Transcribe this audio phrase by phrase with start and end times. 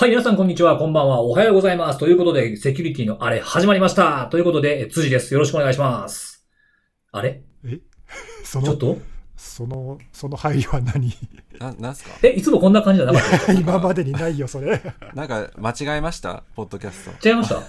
[0.00, 1.98] はい、皆さんこんにちは、こんばんは、おはようございます。
[1.98, 4.28] ということで、セキュリティのあれ始まりました。
[4.30, 5.34] ということで、え辻です。
[5.34, 6.46] よろしくお願いします。
[7.10, 7.42] あれ？
[8.44, 8.98] そのちょっと？
[9.36, 11.12] そのその配慮は何？
[11.58, 12.10] ななんすか？
[12.22, 13.52] え、いつもこんな感じじゃなかった？
[13.52, 14.80] 今までにないよそれ。
[15.14, 16.44] なんか間違えました？
[16.54, 17.28] ポッドキャスト。
[17.28, 17.60] 違いました？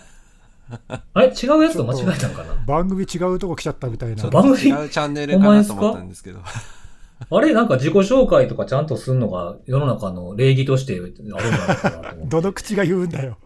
[0.88, 1.28] あれ？
[1.30, 2.54] 違うやつと間違えたのかな？
[2.68, 4.18] 番組違うとこ来ちゃったみたいな。
[4.22, 4.70] そう番組？
[4.70, 6.42] 違うチャンネルかなと思ったんですけど。
[7.30, 12.26] あれなんか自己紹介とかちゃんとすんのが世の中の礼儀としてあるんじゃないかなと思って。
[12.28, 13.38] どの口が言うんだよ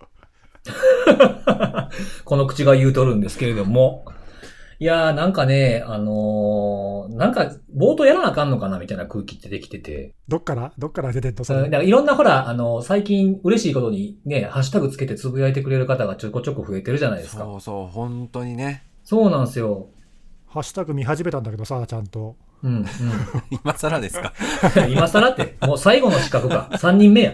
[2.25, 4.05] この口が言うとるんですけれども。
[4.79, 10.13] いやー、なんかね、あのーなんか、冒頭やらなあかんのかなみたいな空気ってできてて。
[10.27, 10.73] どっから？
[10.77, 11.43] どっから出てんの？
[11.45, 17.43] それうんだからいろんなほら、あの、最近嬉しいことにね、ハッシュタグつけてつぶやいてくれる方がちょこちょこ増えてるじゃないですか。
[17.43, 18.83] そうそう、本当にね。
[19.03, 19.87] そうなんですよ。
[20.47, 22.85] ハッシュタグ見始めたんだけどさちゃんとうん、うん。
[23.63, 24.33] 今更ですか？
[24.89, 26.69] 今更って、もう最後の資格か。
[26.73, 27.33] 3人目や。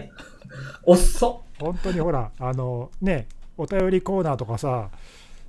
[0.84, 1.42] おっそ。
[1.60, 4.88] 本当にほらあのねお便りコーナーとかさ、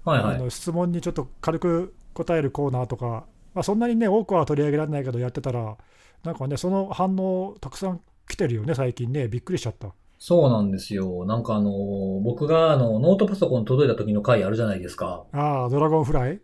[0.03, 0.35] はいはい。
[0.35, 5.77] あの質問にちょっと軽く答えるコーナーとか、まあ、そんなにね多くは取り上げられないけどやってたら
[6.23, 9.87] なんかねその反応たくさん来てるよね最近ねびっくりしちゃった
[10.19, 11.25] そうなんですよ。
[11.25, 15.23] なんかあのー僕があの、ノートパソコン届いた時の回あるじゃないですか。
[15.31, 16.39] ああドラゴンフライ？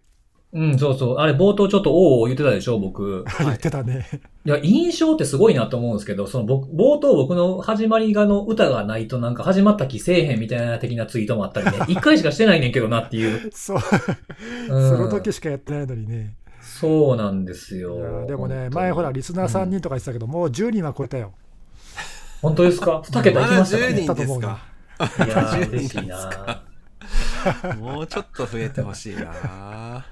[0.57, 1.17] うん、そうそう。
[1.17, 3.23] あれ冒頭ちょっとおーおー言ってたでしょ、僕。
[3.39, 4.07] 言ってたね。
[4.43, 13.51] いや、印象ってすごいなと思うんですけど、その僕、冒頭僕の始まりがの歌がないとなんか始まった気せえへんみたいな的なツイートもあったりね、 一回しかしてないねんけどなっていう。
[13.53, 13.77] そう。
[14.69, 14.89] うん。
[14.89, 16.33] その時しかやってないのにね。
[16.59, 18.25] そうなんですよ。
[18.27, 21.33] でもね、前ほら、リスナー3人とか言ってたけど、もう10人は超えたよ。
[22.41, 23.01] 本当ですか？
[23.05, 24.59] 二桁いきましたかまだね10人ですか。
[24.99, 26.63] いやー、10嬉しいな
[27.79, 30.05] もうちょっと増えてほしいな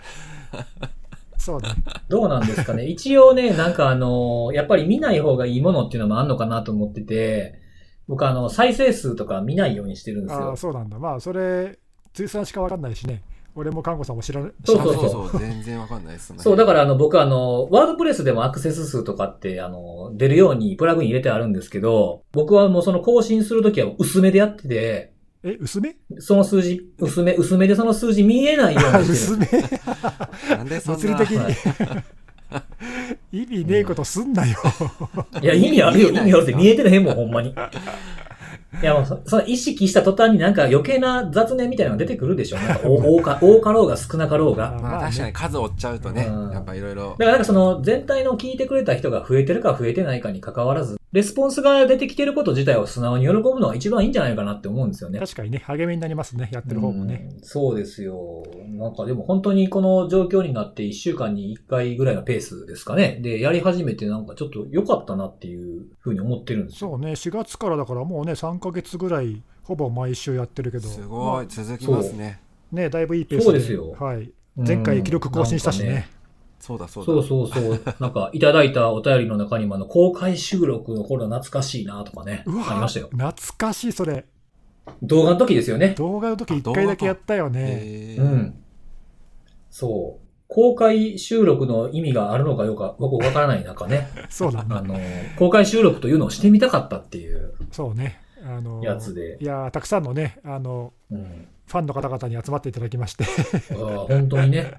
[1.38, 1.70] そうね。
[2.10, 2.86] どうなんですかね。
[2.90, 7.60] 一応ね、なんかあの、やっぱり見ない方がいいものっていうのもあんのかなと思ってて、
[8.08, 10.58] 僕あの、再生数とか見ないようにしてるんですよああ、。
[10.58, 10.98] そうなんだ。
[10.98, 11.78] まあ、それ、
[12.14, 13.24] ついさんしか分かんないしね。
[13.56, 16.40] 俺も看護さんも知ら知そうらないそうそうそう、全然わかんないですね。
[16.40, 25.14] そう、だからあの、僕あの、ワードプレスでもアクセス数とかって、あの、出るようにプラグイン入れてあるんですけど、僕はもうその更新するときは薄めでやってて、
[25.48, 25.96] え、薄め？
[26.18, 29.58] その数字、薄め、薄めでその数字見えないようにしてる。
[30.42, 30.98] 薄めなんでそんな？
[30.98, 31.56] 物理的はい
[33.32, 33.44] に。
[33.44, 34.58] 意味ねえことすんなよ。
[35.42, 37.54] いや、意味あるよ、意味あるって見えてへんもん、ほんまに。
[38.82, 42.58] いや、もうそ、その意識した途端になんか余計な雑念みたいなのが出てくるでしょ。
[42.58, 44.78] なんか 多多か、多かろうが少なかろうが。
[44.82, 47.18] まあ確かに数追っちゃうとね、うんやっぱいろいろだ。
[47.18, 55.20] からなんかその全体の聞いてくれた人が増えてるか増えてないかに関わらず、レスポンスが出てきてること自体を素直に喜ぶのが一番いいんじゃないかなって思うんですよね。
[55.20, 57.30] 確かにね、励みになりますね、やってる方もね。
[57.32, 58.44] うんそうですよ。
[58.68, 63.20] なんかでも本当にこの状況になって1週間に1回ぐらいのペースですかね。
[63.22, 66.90] で、やり始めてなんかちょっと良かったなっていうふうに思ってるんですよ。
[66.92, 72.40] そうね、4月からだからもうね、3ヶ月ぐらい、ほぼ毎週やってるけど、すまごい、続きますね。
[72.74, 74.18] あね、だいぶいいペースそうですよはい。
[74.18, 76.08] うん前回記録更新したしね。
[76.62, 77.06] そうだそうだ。
[77.06, 77.82] そうそうそう。
[78.00, 83.10] なんか、いただいたお便りの中にも、あの、公開収録の頃懐かしいなとかね、うわありましたよ。
[83.12, 84.24] 懐かしい、それ。
[85.04, 85.94] 動画の時ですよね。
[85.98, 88.16] 動画の時1回だけやったよね。
[88.18, 88.56] うん。
[89.70, 90.26] そう。
[90.48, 94.68] 公開収録の意味があるのかよくわわからない中ね、 そうだね。
[94.70, 94.96] あの、
[95.38, 98.22] 公開収録というのをしてみたかったっていうそうね。
[98.46, 99.46] あのやつでい。
[99.46, 101.48] やーたくさんのね、あの、うん。
[101.66, 103.26] ファンの方々に集まっていただきまして、
[103.74, 104.76] 本当にね。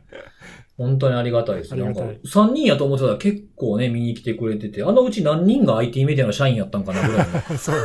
[0.79, 1.75] 本当にありがたいです。
[1.75, 7.59] なんかありがたい、3人やと思ってたら結構ね、見に来てくれてて、あのうち何人が IT メディアの社員やったんかなぐらいの。
[7.59, 7.83] そうね。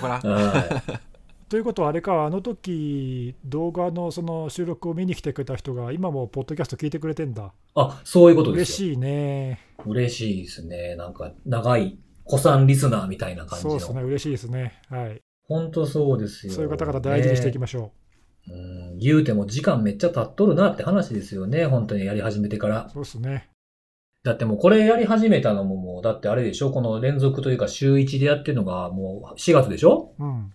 [0.00, 1.08] ほら、はい
[1.48, 7.54] ということは、あれか、あの時動画のその収録を見に来てくれた人が、今もポッドキャスト聞いてくれてんだ。
[7.74, 8.88] あ、そういうことですよ。
[8.88, 9.60] 嬉しいね。
[9.86, 10.94] 嬉しいですね。
[10.96, 11.96] なんか、長い、
[12.28, 13.70] 子さんリスナーみたいな感じの。
[13.72, 14.80] そうですね、嬉しいですね。
[14.90, 15.20] はい。
[15.48, 16.52] 本当そうですよ。
[16.52, 17.90] そういう方々大事にしていきましょね
[18.50, 21.66] うん、言うても時間めっちゃ経っとるなって話ですよね。
[21.66, 22.90] 本当にやり始めてからう。。
[22.92, 23.50] そうですね。
[24.24, 26.70] だってもうこれやり始めたのももう、だってあれでしょ？
[26.70, 30.12] この連続というか週1でやってるのがもう4月でしょ？
[30.18, 30.52] うん。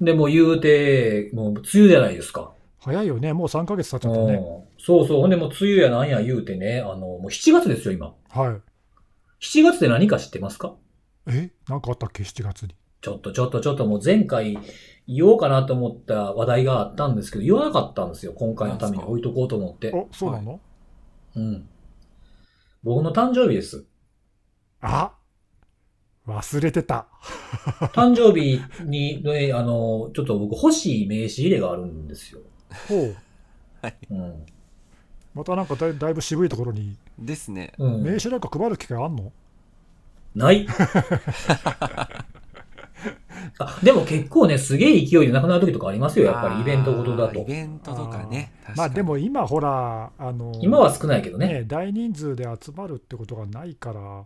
[0.00, 2.52] で、もう言うて、もう梅雨じゃないですか。
[2.80, 3.32] 早いよね。
[3.32, 4.34] もう3ヶ月経っちゃったね。
[4.34, 5.20] うんそうそう。
[5.20, 8.14] ほんでもう梅雨やなんや言うてね、あの、もう7月ですよ、今。
[8.30, 9.44] はい。
[9.44, 10.74] 7月で何か知ってますか？
[11.28, 11.50] え？
[11.68, 12.74] なんかあったっけ ?7 月に。
[13.00, 14.58] ちょっとちょっとちょっともう前回
[15.06, 18.32] 言おうかなと思った話題があったんですけど、言わなかったんですよ。
[18.32, 19.92] 今回のために置いとこうと思って。
[19.92, 20.60] お、そうなの、
[21.36, 21.68] うん。
[22.82, 23.84] 僕の誕生日です。
[24.80, 25.12] あ？
[26.26, 27.06] 忘れてた。
[27.94, 32.40] 誕生日に、ね、あの、ちょっと僕欲しい名刺入れがあるんですよ。
[32.88, 33.16] ほう。
[34.10, 34.46] うん。
[35.34, 37.72] またなんかだいだいぶ渋いところに、ですね。
[37.78, 38.02] うん。
[38.02, 39.32] 名刺なんか配る機会あんの？
[40.38, 40.66] ない。
[43.60, 47.44] あ、でも結構ね、すげえ勢いでなくなる時とかありますよ、やっぱりイベントごとだとイ。
[47.44, 48.52] ベントとかね。
[48.62, 51.48] 確かにまあでも今ほら、あの今は少ないけどね。
[51.48, 54.24] ね、大人数で集まるってことがないから、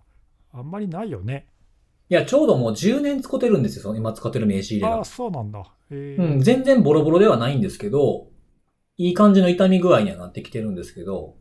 [0.52, 1.46] あんまりないよね。
[2.08, 5.04] いや、ちょうどもう10年使ってるんですよ、その今使ってる名刺入れがああ、。
[5.04, 5.64] そうなんだ。
[5.90, 8.28] うん、全然ボロボロではないんですけど、
[8.96, 11.36] いい感じの痛み具合にはなってきてるんですけど、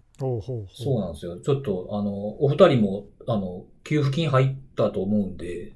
[0.71, 1.39] そうなんですよ。
[1.39, 2.11] ちょっと、あの、
[2.43, 5.73] お二人も、あの、給付金入ったと思うんで、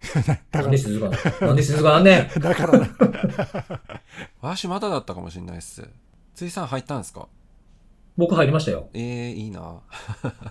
[0.52, 1.18] なんで、静かな、
[1.48, 2.88] なんで静かなんねん だからな、
[4.40, 5.88] 私まだだったかもしれないっす。
[6.34, 7.28] ついさん入ったんですか？
[8.16, 8.88] 僕入りましたよ。
[8.94, 9.80] えー、いいな。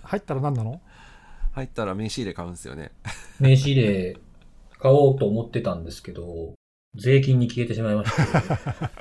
[0.03, 0.81] 入ったら何なの？
[1.51, 2.91] 入ったら名刺入れ買うんですよね。
[3.39, 4.17] 名刺入れ
[4.77, 6.53] 買おうと思ってたんですけど、
[6.95, 8.91] 税金に消えてしまいました。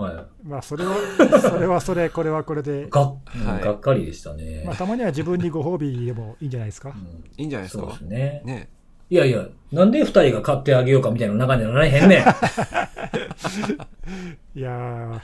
[0.00, 0.94] はまあ、それは、
[1.40, 4.62] それはそれ、これはこれでい。、がはいがっかりでしたね。
[4.66, 6.92] まあ、たまには自分にご褒美でもいいんじゃないですかう。
[6.98, 7.82] んいいんじゃないですか？
[7.84, 8.42] そうですね。
[8.44, 8.68] ね。
[9.10, 12.18] いやいや、なんで二人が買ってあげようかみたいな中にならへんねん。
[14.54, 15.18] いやー、うん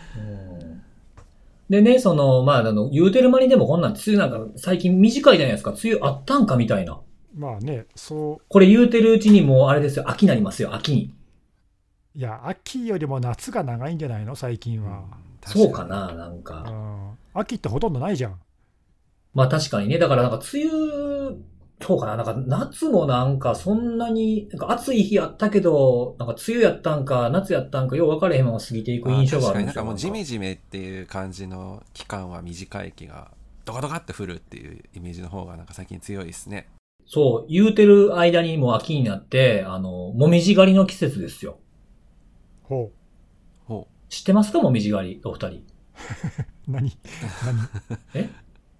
[1.70, 5.70] でね、その、まあ、あの、言うてる間にでもこんなん梅雨なんか最近短いじゃないですか。
[5.70, 6.98] 梅雨あったんかみたいな。
[7.34, 10.04] まあね、そこれ言うてるうちにもうあれですよ。
[10.06, 11.10] 秋になりますよ、秋に。
[12.14, 15.04] う、いや、秋よりも夏が長いんじゃないの、最近は。
[15.46, 16.64] そうかな、なんうか。
[16.70, 18.40] ん、秋ってほとんどないじゃん。
[19.34, 19.98] まあ確かにね。
[19.98, 21.36] だからなんか梅雨、
[21.80, 22.16] そうかな。
[22.16, 29.82] なんか夏もなんかそんなに、なんか暑い日あったけど、なんか梅雨やったんか、夏やったんか、よう分かれへんまま過ぎていく印象があるんですよ。
[29.82, 33.32] 確かになんかもうジメジメっていう感じの期間は短い気が
[33.64, 36.68] ドカドカって降るっていうイメージの方がなんか最近強いですね。
[37.06, 41.58] そう、言うてる間にもう秋になって、あの、もみじ狩りの季節ですよ。
[42.74, 42.92] ほ
[43.66, 45.48] ほ知ってますかもみじ狩り、お二人。
[46.68, 46.72] う。
[46.72, 46.92] 何？
[48.14, 48.28] 何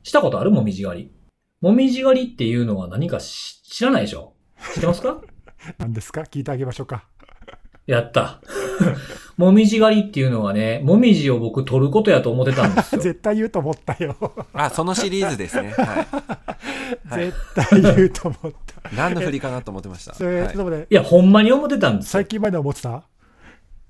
[0.03, 1.11] したことあるもみじ狩り？
[1.61, 4.35] もみじ狩りっていうのは何かし知らないでしょ？
[4.75, 5.21] 知ってますか？
[5.79, 6.23] 何ですか？
[6.23, 7.05] 聞いてあげましょうか。
[7.87, 8.41] やった。
[9.37, 13.03] もみじ狩りっていうのはね、もみじを僕取ることやと思ってたんですよ。
[13.03, 14.17] 絶対言うと思ったよ。
[14.21, 14.27] う。
[14.55, 15.71] あ、そのシリーズですね。
[15.71, 15.87] はい。
[17.09, 18.53] はい絶対言うと思っ
[18.83, 18.91] た。
[18.97, 20.13] 何の振りかなと思ってました？
[20.25, 22.11] はいいや、ほんまに思ってたんですよ。
[22.13, 23.05] 最近まで思ってた？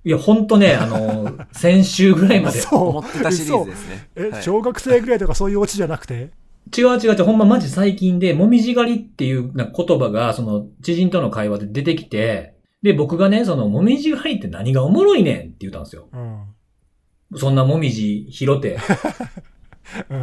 [0.05, 2.61] いや、ほんとね、あの、 先週ぐらいまで。
[2.61, 4.09] そう思ってたシリーズですね。
[4.17, 6.31] え、はい小学生ぐらいとかそういうオチじゃなくて？
[6.77, 16.09] 違う違う違う、ほんまマジ最近で、もみじ狩りっていうな言葉が、その、知人との会話で出てきて、で、僕がね、その、もみじ狩りって何がおもろいねんって言ったんですよ。
[16.12, 17.39] うん。
[17.39, 18.81] そんなもみじ拾って、う ん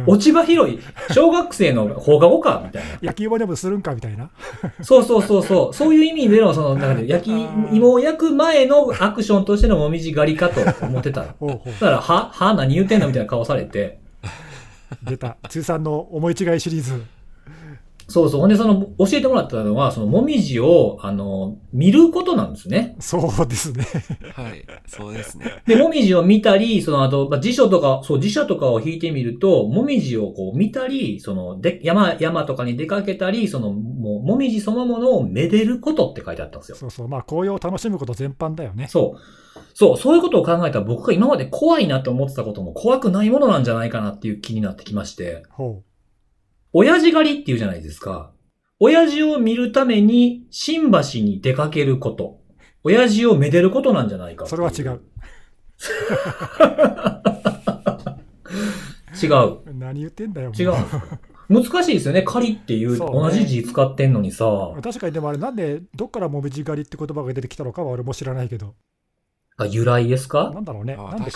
[0.06, 0.80] 落ち葉拾い、
[1.12, 2.88] 小学生の放課後かみたいな。
[3.00, 4.30] 焼き芋でもするんかみたいな。
[4.82, 5.74] そうそうそうそう。
[5.74, 11.22] そういう意味での、その、なんか焼き芋を焼く前のアクションとしてのもみじ狩りかと思ってた。
[11.22, 14.00] だ ほうほうから、は、は、何言ってんのみたいな顔されて。
[15.02, 15.36] 出た。
[15.48, 17.02] 通算の思い違いシリーズ。
[18.08, 18.40] そうそう。
[18.40, 22.96] ほんで、その、教えてもらったのは、その、もみじを、あの、見ることなんですね。
[23.00, 23.84] そうですね。
[24.34, 24.64] はい。
[24.86, 25.62] そうですね。
[25.66, 36.76] で、もみじを見たり、その後、まあ、辞書とか、そう、辞書とかを引いてみると、もみじをこう見たり、その、で、山、山とかに出かけたり、その、もう、もみじそのものをめでることって書いてあったんですよ。
[36.76, 37.08] そうそう。
[37.08, 38.88] まあ、紅葉を楽しむこと全般だよね。
[38.88, 39.20] そう。
[39.74, 45.82] そう、そういうことを考えたら僕が今まで怖いなと思ってたことも怖くないものなんじゃないかなっていう気になってきまして、ほ
[46.72, 48.32] 親父狩りっていうじゃないですか。
[48.78, 52.40] 親父を見るために新橋に出かけること。
[52.82, 54.48] 親父をめでることなんじゃないかう。
[54.48, 55.00] それは違う。。
[59.22, 59.74] 違う。
[59.74, 60.52] 何言ってんだよ。
[60.58, 60.72] 違う
[61.48, 62.22] 難しいですよね。
[62.22, 64.46] 狩りっていう、同じ字使ってんのにさ。
[64.82, 68.74] 確かにでもあれなんでどっからもみじ狩りって言葉が出てきたのかは俺も知らないけど
[69.58, 70.50] あ由来ですか？
[70.54, 71.30] なんだろうねあなんで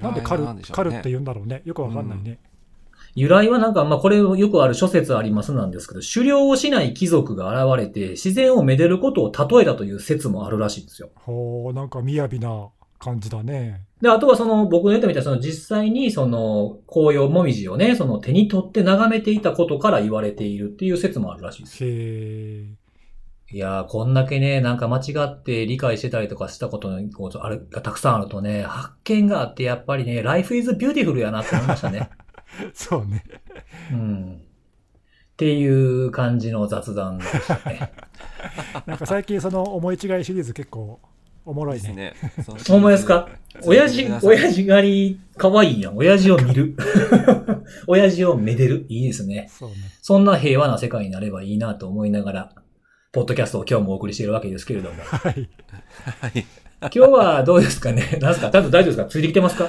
[0.00, 2.38] なんで狩るは何でしょうね狩るって言うんだろうねよくわかんないね、
[3.14, 11.10] 由来はなんか、まあ、これよくある諸説ありますなんですけど、狩猟をしない貴族が現れて、自然をめでることを例えたという説もあるらしいんですよ。
[11.14, 12.68] ほうなんか雅な
[12.98, 21.84] 感じだねで、あとはその、僕が言ったみたいに、その実際にその、紅葉もみじをね、その手に取って眺めていたことから言われているっていう説もあるらしいです。
[21.84, 22.84] へえ
[23.50, 32.10] いやー、こんだけね、なんか間違って理解してたりとかしたことのこうあるがたくさんあるとね、発見があって、やっぱりね、life is beautiful やなって思いましたね。
[32.74, 33.24] そうね
[33.92, 34.40] うん。
[34.42, 37.92] っていう感じの雑談でしたね。
[38.86, 41.00] なんか最近その思い違いシリーズ結構
[41.44, 41.88] おもろいねで
[42.44, 42.56] すね。
[42.68, 43.28] ほんまですか？
[43.64, 44.52] 親父、親父。
[44.62, 45.96] 父狩り、かわいいやん。
[45.96, 46.76] 親父を見る。
[47.86, 48.86] 親父をめでる。
[48.88, 49.48] いいですね。
[49.50, 52.54] そうねそんな平和な世界になればいいなと思いながら、
[53.12, 54.96] ポッドキャストを今日もお送りしているわけですけれども。
[55.02, 55.48] はい
[56.20, 56.46] はい。
[56.82, 58.18] 今日はどうですかね？
[58.20, 58.50] 何すか？
[58.50, 59.04] 多分大丈夫ですか？
[59.06, 59.68] ついてきてますか？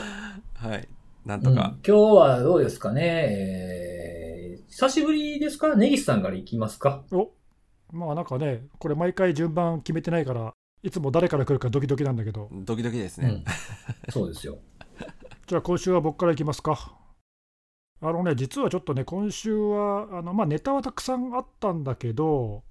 [0.55, 0.87] はい。
[1.25, 1.77] なんうん、今とか。
[1.83, 3.01] 日はどうですかね？
[3.03, 5.75] えー、久しぶりですか？
[5.75, 7.03] ネギスさんから行きますか？
[7.11, 7.31] お
[7.91, 10.53] まあなんかね、これ毎回順番決めてないから、
[10.83, 13.43] いつも誰から来るかドキドキなんだけど、ドキドキですね
[14.07, 14.11] うん。。
[14.11, 14.57] そうですよ。
[15.47, 16.95] じゃあ今週は僕からいきますか。
[18.01, 22.63] あのね、実はちょっとね、今週は、あのまあ、ネタはたくさんあったんだけど、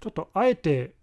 [0.00, 0.94] ちょっとあえて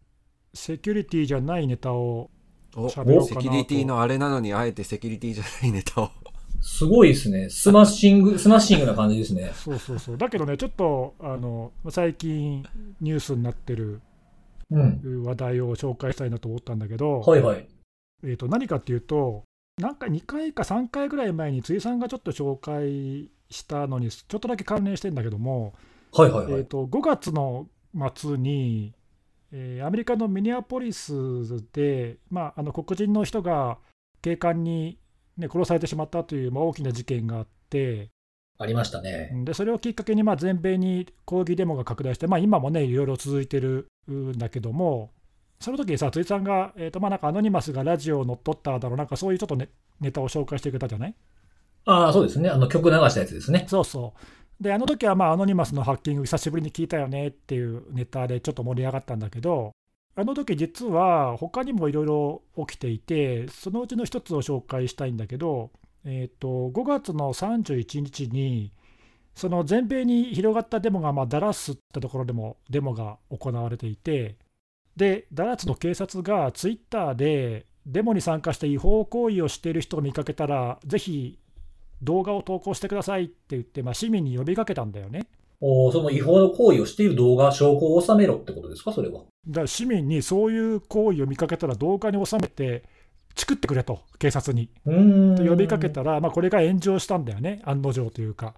[0.54, 2.30] セキュリティじゃないネタを、
[2.76, 6.12] お喋ろうかなとセキュリティのあれなのにあえてセキュリティじゃないネタを。
[6.62, 7.50] すごいですね。
[7.50, 9.52] smashing、smashing な感じですね。
[9.54, 12.66] そうそうそう、だけどね、ちょっとあの最近
[13.02, 14.02] ニュースになってる
[14.72, 15.24] うん。
[15.24, 17.68] 話題を紹介したいなと思ったんだけど、はいはい。
[18.24, 19.44] えー、と何かっていうと、
[19.78, 25.74] なんか2回か3回ぐらい前に、辻さんがちょっと紹介したのに、ちょっとだけ関連してんだけども、
[26.14, 26.54] はいはいはい。
[26.54, 27.68] えー、と5月の
[28.16, 28.94] 末に、
[29.52, 31.14] えーアメリカのミネアポリス
[31.72, 33.78] で、まあ、あの黒人の人が
[34.22, 35.00] 警官に、
[35.38, 38.10] ね、殺されてしまったという、まあ、大きな事件があって、
[38.60, 39.32] ありましたね。
[39.46, 45.12] でそれをきっかけにまあ全米に抗議デモが拡大して、まあ、今もね、いろいろ続いてるんだけども、
[45.60, 49.70] その時にさ、辻さんが、えーとまあ、なんかアノニマスがラジオを乗っ取っただろう、なんかそういうちょっとネ
[50.02, 51.16] ネタを紹介してくれたじゃない？
[51.86, 52.50] ああ、そうですね。
[52.50, 53.66] あの曲流したやつですね。
[53.68, 54.14] そうそ
[54.60, 54.64] う。
[54.64, 59.72] で、あの時はまあアノニマスのハッキング、久しぶりに聞いたよねっていうネタでちょっと盛り上がったんだけど、
[60.20, 65.70] あの時実は他にもいろいろ起きていて、そのうちの一つを紹介したいんだけど、
[66.06, 68.72] えー、と5月の31日に、
[69.36, 74.38] その全米に広がったデモが、まあ、ダラスってところでもデモが行われていて、
[74.96, 81.38] で、ダラスの警察がツイッターで、デモに参加して違法行為をしている人を見かけたら、ぜひ
[82.02, 85.28] 動画を投稿してくださいって言って、まあ、市民に呼びかけたんだよね。
[85.62, 89.22] おその違法行為をしている動画、証拠を収めろってことですかそれは。
[89.48, 92.84] だから市民にそういう行為を見かけたら動画に収めて、
[93.36, 94.70] チクってくれと、警察に。
[94.84, 98.56] と呼びかけたら、まあ、これが炎上したんだよね、案の定というか。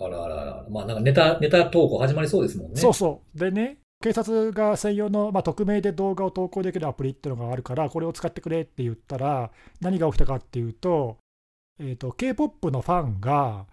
[0.00, 0.66] あらあらあら。
[0.70, 2.80] まあなんかネタ、ネタ投稿始まりそうですもんね。
[2.80, 3.38] そうそう。
[3.38, 11.18] でね、警察が専用の、まあ、匿名で動画を投稿できるアプリっていうのがあるから、これを使ってくれって言ったら、何が起きたかっていうと、
[11.78, 13.66] えー、と K-POP のファンが、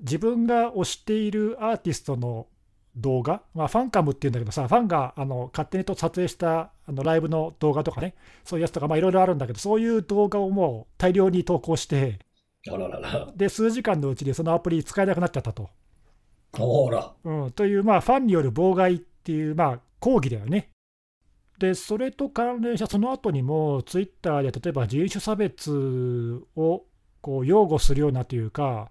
[0.00, 2.46] 自分が推しているアーティストの
[3.00, 8.14] 動画、まあ、ファンカムっていうんだけどさ、ファンがあの勝手にと撮影したあのライブの動画とかね、
[8.44, 12.18] そういうやつとか、まあいろいろあるんだけど、そういう動画をもう大量に投稿して、
[12.68, 13.32] あららら。
[13.34, 15.70] で、数時間のうちにそのアプリ使えなくなっちゃったと。
[16.52, 17.12] ほら。
[17.24, 20.70] うん、という、まあ、ファンによる妨害っていう、まあ、抗議だよね。
[21.58, 26.84] で、それと関連したその後にも、ツイッターで例えば人種差別を
[27.20, 28.90] こう擁護するようなというか、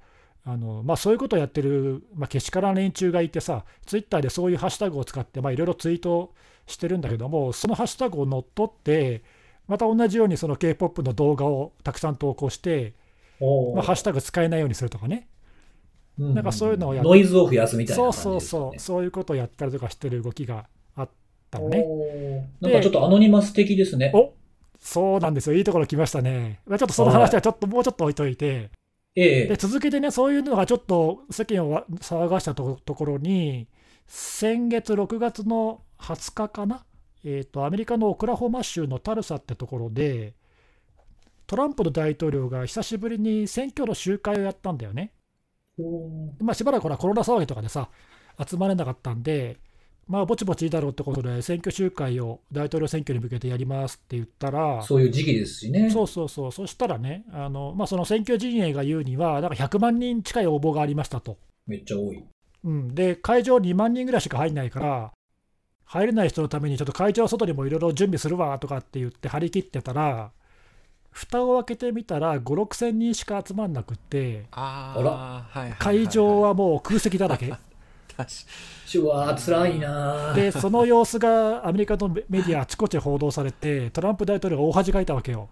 [0.51, 6.34] あのまあ、そういうことをやってる、まあ、けしからん連中がいてさ、ツイッターでそういうハッシュタグを使って、まあ、いろいろツイート
[6.65, 9.22] してるんだけども、そのハッシュタグを乗っ取って、
[9.68, 12.96] また同じようにその K-POP の動画をたくさん投稿して、
[13.39, 15.27] まあ、ハッシュタグ使えないようにするとかね。
[16.18, 18.13] うなんかそういうのをやっノイズを増やすみたいなそう。
[18.13, 20.65] そうそう、そういうことをやったりとかしてる動きが
[20.96, 21.10] あっ
[21.51, 21.86] たのね。
[22.60, 24.12] なんかちょっとアノニマス的ですね。
[24.15, 24.34] お
[24.79, 26.62] そうなんですよ、いいところ来ましたね。
[26.65, 28.72] まあちょっとその話はちょっともうちょっと置いといて、
[29.21, 33.67] ええで続けてね、そういうのがちょっと世間をわ騒がしたとところに、
[34.07, 36.85] 先月6月の20日かな、
[37.23, 40.35] えーと、アメリカのオクラホマ州のタルサってところで、
[41.47, 45.13] トランプの大統領が久しぶりに選挙の集会をやったんだよね。
[46.39, 47.89] まあ、しばらくほらコロナ騒ぎとかでさ、
[48.47, 49.57] 集まれなかったんで、
[50.10, 55.92] まあ、ぼちぼちいいだろうってことで、選挙集会を大統領選挙に向けてやりますって言ったら、そういう時期ですしね。
[55.92, 61.38] そうそうそう、そしたらね、あのまあ、その選挙陣営が言うには、なんか100万人近い応募がありましたと。
[61.68, 62.24] めっちゃ多い。
[62.63, 65.12] うん、で、会場2万人ぐらいしか入んないから、
[65.86, 70.32] 入れない人のために、ちょっと会場外にもいろいろ準備するわとかって言って張り切ってたら、
[71.12, 77.54] 蓋を開けてみたら、5、6千人しか集まんなくって、ああら会場はもう空席だらけ。
[78.19, 80.33] 確かうわー、辛いな。
[80.33, 85.47] ーで、その様子がアメリカのメディアあちこち報道されて、トランプ大統領が大恥かいたわけよ。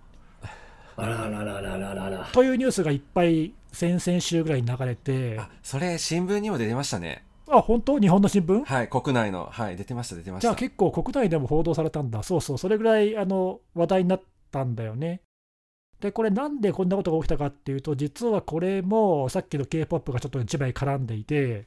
[0.97, 2.29] あららららららら。
[2.33, 7.23] というニュースがいっぱい先々週ぐらいに流れて、あそれ新聞にも出てましたね。
[7.49, 7.99] あ、本当？
[7.99, 8.65] 日本の新聞？
[8.65, 9.47] はい国内の。
[9.49, 10.47] はい出てました出てました。
[10.47, 12.21] じゃあ結構国内でも報道されたんだ。
[12.23, 14.21] そうそう、それぐらいあの話題になっ
[14.51, 15.21] たんだよね。
[16.01, 21.65] で、これなんでこんなことが起きたかっていうと、実はこれもさっきの K-POP がちょっと一枚絡んでいて、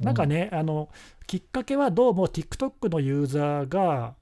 [0.00, 0.90] なんかね、あの
[1.26, 4.14] きっかけはどうも TikTok のユーザーが、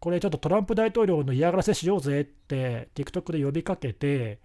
[0.00, 4.40] これちょっとトランプ大統領の嫌がらせしようぜって TikTok で呼びかけて、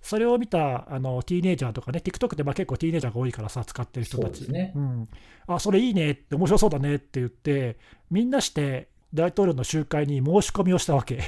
[0.00, 4.50] それを見たあのティーネイジャーとかね、TikTok ってまあ結構ティーネイジャーが多いからさ、使ってる人たち。
[4.50, 5.08] ねうん、
[5.46, 7.76] あ、それいいねって、面白そうだねって言って、
[8.10, 11.20] みんなして大統領の集会に申し込みをしたわけ。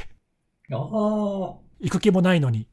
[0.72, 0.78] ああ、
[1.80, 2.66] 行く気もないのに。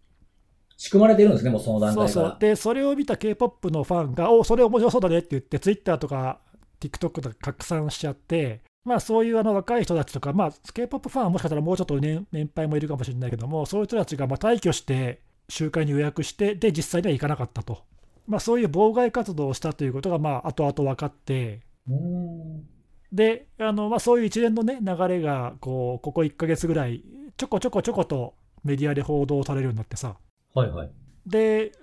[0.77, 2.29] 仕組まれてるんですね、もうその段そう階から。
[2.32, 2.38] そう。
[2.39, 6.39] で、それを見た K-POP のファンが、おそれ面白そうだねって言って、Twitter とか
[6.79, 17.84] TikTok とか拡散しちゃって、まあ、そういうあの若い人たちとか、まあ、K-POP ファンはもしかしたらもうちょっと年年配もいるかもしれないけども、そういう人たちがまあ退去して、集会に予約して、で、実際には行かなかったと、
[18.27, 22.67] まあ、そういう妨害活動をしたということが、まあ後々分かって、うーん。
[23.12, 27.03] であのまあ、そういう一連の、ね、流れがこうここ1ヶ月ぐらい、
[27.38, 30.17] ちょこちょこちょことメディアで報道されるようになってさ、
[30.56, 30.92] はいはい。
[31.28, 31.74] で、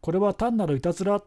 [0.00, 1.24] これは単なるいたずらっ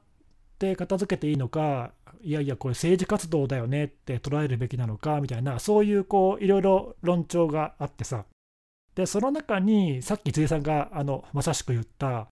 [0.58, 1.92] て片付けていいのか、
[2.22, 8.26] いやいや、これ政治活動だよねって捉えるべきなのかみたいな、そういうこういろいろ論調があってさ、
[8.96, 12.28] で、その中にさっき辻さんがあのまさしく言った、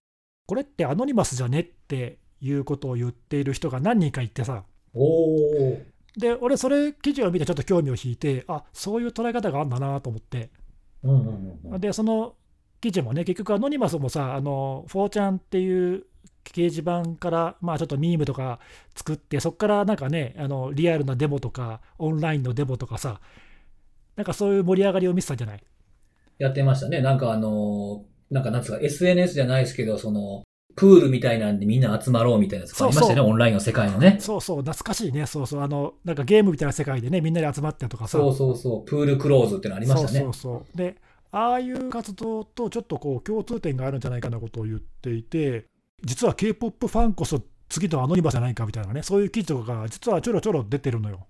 [0.46, 4.64] これってアノニマスじゃねっていうことを言っている人が何人かいてさ、
[4.94, 5.84] おー。
[6.18, 10.50] で、俺、それ記事を見てちょっと興味を引いて、あそういう捉え方があるんだなと思って、
[11.02, 11.30] うんうんう
[11.68, 11.80] んうん。
[11.80, 12.34] で、その
[12.82, 16.04] 記事もね、結局、アノニマスもさ、あの、4ちゃんっていう
[16.44, 18.58] 掲示板から、まあちょっとミームとか
[18.94, 23.20] 作って、そこからなんかね、あのリアルなデモとか、オンラインのデモとかさ、
[24.16, 25.62] なんかそういう盛り上がりを見せたんじゃない？
[26.38, 27.00] やってましたね。
[27.00, 30.42] なんかあのーなんかなんか SNS じゃないですけど、その、
[30.74, 34.16] プールみたいなんでみんな集まろうみたいなやつがありましたよね、オンラインの世界のね。
[34.20, 40.20] そうそう、懐かしいね、そうそう、あの、なんかゲームみたいな世界でね、みんなで集まってとかさ、そうそうそう、プールクローズってのありましたね。
[40.20, 40.76] そうそうそう。
[40.78, 40.96] で、
[41.32, 45.66] ああいう活動とちょっとこう共通点があるんじゃないかなことを言っていて、
[46.04, 51.26] 実は K-POP ファンこそ次のアノニマスじゃないかみたいなね、そういう記事とかが実はちょろちょろ出てるのよ。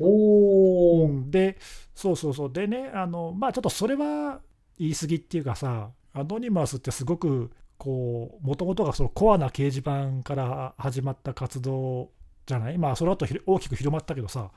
[0.00, 1.30] おー。
[1.30, 1.58] で、
[1.94, 2.52] そうそうそう。
[2.52, 4.40] でね、あの、まあちょっとそれは
[4.78, 12.10] 言い過ぎっていうかさ、アノニマスってすごく、こう、もともとがそのコアな掲示板から始まった活動
[12.46, 12.78] じゃない？
[12.78, 14.50] まあその後大きく広まったけどさ、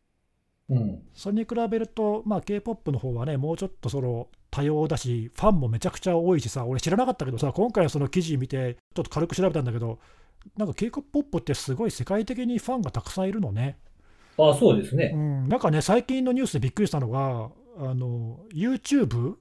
[0.69, 1.01] うん。
[1.13, 9.99] それに比べると、まあ、K-POP の方はね、もうちょっとその多様だし、ファンもめちゃくちゃ多いしさ、俺知らなかったけどさ、今回のその記事見て、ちょっと軽く調べたんだけど、
[10.57, 13.77] なんか K-POP ってすごい世界的にファンがたくさんいるのね。
[14.37, 15.11] あ、そうですうね。
[15.13, 19.35] ん、なんかね、最近のニュースでびっくりしたのが、あの YouTube、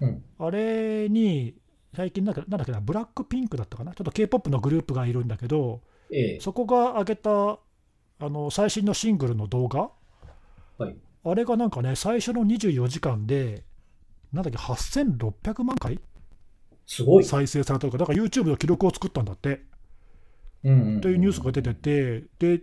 [0.00, 0.24] うん。
[0.38, 1.54] あれに、
[1.94, 5.80] 最近なんか、なんだっけな、ブラックピンクだったかな、ちょっと K-POP のグループがいるんだけど、
[6.12, 6.40] ええ。
[6.40, 7.58] そこが上げた
[8.22, 9.90] あの最新のシングルの動画、
[10.84, 10.96] はい。
[11.24, 13.64] あれがなんかね、最初の24時間で、
[14.32, 16.00] なんだっけ、8600万回？
[16.86, 17.24] すごい。
[17.24, 19.62] 再生されたとか、だから YouTube の記録を作ったんだって、
[20.64, 22.62] うんうんうんというニュースが出てて、で、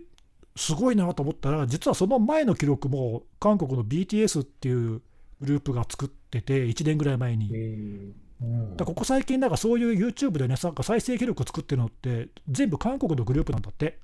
[0.56, 5.02] すごいなと思ったら、実はその前の記録も、韓国の BTS っていう
[5.40, 7.50] グループが作ってて、1年ぐらい前に。
[7.54, 13.98] ええうんだここ最近、なんかそういう YouTube でね、なんか再生記録作ってるのって、全部韓国のグループなんだって。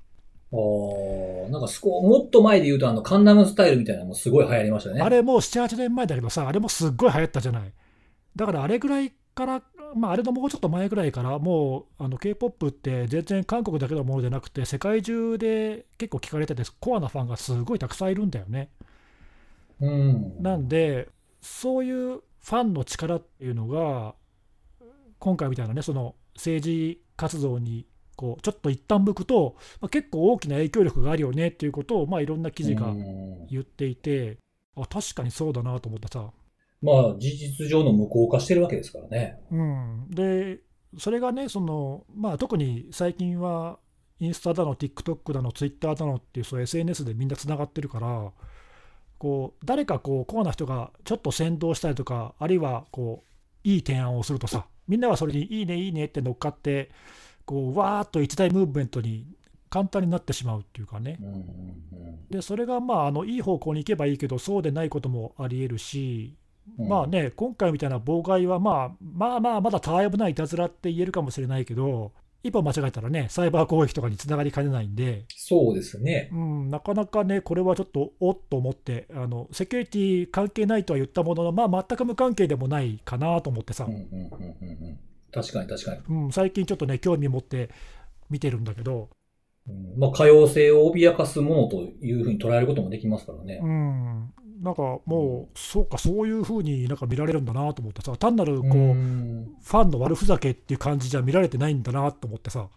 [0.55, 5.03] ああ、なんかすこ、もっと前で言うと、あの、カンナムスタイルみたいなのもすごい流行りましたよね。
[5.03, 7.73] あれもう7、8年前だけどさ、あれもすっごい流行ったじゃない。
[8.37, 9.63] だからあれぐらいから、
[9.97, 18.71] まあ、あれのもうちょっと前ぐらいから、もうあの K-POP って全然韓国だけのものじゃなくて、世界中で結構聞かれてて、コアなファンがすごいたくさんいるんだよね。
[19.81, 20.43] うん。
[20.43, 21.09] なんで、
[21.41, 24.15] そういうファンの力っていうのが、
[25.19, 34.39] 今回みたいなね、その政治活動にこうちょっと一旦向くと、まあ、結構大きな影響力があるよねっていうことを、まあ、いろんな記事がうん言っていて、
[34.77, 36.31] あ確かにそうだなと思ってさ。
[36.83, 39.39] まあ、事実上の無効化してるわけですからね。
[39.51, 40.59] うん、で、
[40.99, 43.79] それがね、そのまあ、特に最近は、
[44.21, 48.33] インスタだの、TikTok だの、Twitter だのっていうそう SNS でみんなつながってるから、
[49.19, 56.91] こう誰かこうコアな人がちょっと先導したりとか、あるいはこういい提案をするとさ、みんながそれにいいね、いいねって乗っかって、
[57.45, 59.27] こうわーっと一大ムーブメントに
[59.71, 61.19] 簡単になってしまうっていうかね。
[62.31, 66.37] でそれがまああのいい方向に行けばいいけど、そうでないこともありえるし、
[66.79, 66.89] うん。
[66.89, 76.29] まあね、今回みたいな妨害は、まあ、まあまあ、まだたわいもないいたずらって言えるかもしれないけど、一歩間違えたらね、サイバー攻撃とかにつながりかねないんで、そうですね。
[76.33, 83.85] うん、なかなかね、これはちょっとおっと思ってあの、セキュリティ関係ないとは言ったものの、まあ、全く無関係でもないかなと思ってさ。
[83.85, 84.99] うん、うんうんうんうん
[85.35, 86.01] 確かに確かに。
[86.09, 87.71] うん、最近ちょっとね、興味持って
[88.31, 89.11] 見てるんだけど、
[89.69, 93.61] うんまあ、可用性を脅かすものというふうに捉えることもできますからね。
[93.63, 93.67] う。
[93.67, 99.57] ん、なんかもう、そうか、そういうふうになんか見られるんだなと思ってさ、単なるこう、うん。
[99.61, 102.69] ファンの悪ふざけっていう感じじゃ見られてないんだなと思ってさ、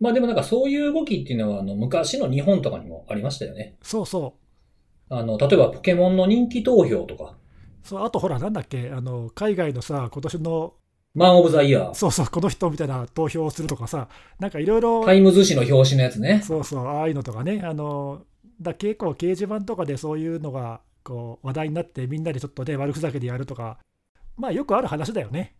[0.00, 3.76] まあでもなんかそういう動きっていうのは、あの、昔の日本とかにもありましたよね。
[3.82, 4.34] そうそ
[5.10, 7.36] う、あの、例えばポケモンの人気投票とか、
[7.84, 10.74] そうあとほら、なんだっけ、あの海外のさ、今年の、
[11.14, 16.42] マン・オブ・ザ・イヤー、そうそう、この人みたいな投票をするとかさ、なんかいろいろタ、イムズ紙の表紙のやつね。
[16.44, 18.22] そうそう、ああいうのとかね、あの
[18.60, 23.78] だ結構、掲示板とかでそういうのがこう話題になって、みんなでちょっとね、悪ふざけでやるとか、
[24.36, 25.54] まあよくある話だよね。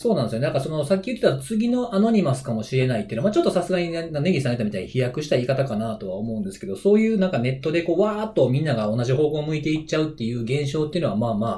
[0.00, 0.40] そうなんですよ。
[0.40, 11.48] なんかその、さっき言ってた次のアノニマスかもしれないっていうのは、まあちょっとさすがにね、ネギさん言ったみたいに飛躍した言い方かなとは思うんですけど、そういうなんかネットでこう、わーっとみんなが同じ方向を向いていっちゃうっていう現象っていうのは、まあま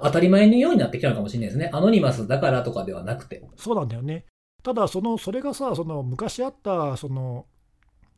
[0.02, 1.70] 当たり前のようになってきたのかもしれないですね。
[1.72, 3.40] アノニマスだからとかではなくて。
[3.54, 4.24] そうなんだよね。
[4.64, 7.46] ただ、その、それがさ、その、昔あった、その、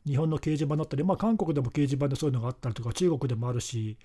[0.06, 3.98] 日本の掲示板だったり、まあ、韓国でも掲示板でそういうのがあったりとか、中国でもあるし、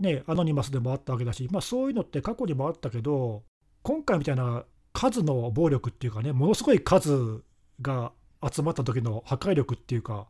[0.00, 3.44] ね、アノニマスでもあったわけだし、まあ、そういうのって過去にもあったけど、
[3.84, 4.64] 今回みたいな
[4.96, 7.42] 数の暴力っていうかね、ものすごい数
[7.82, 10.26] が集まった時の破壊力っていうか、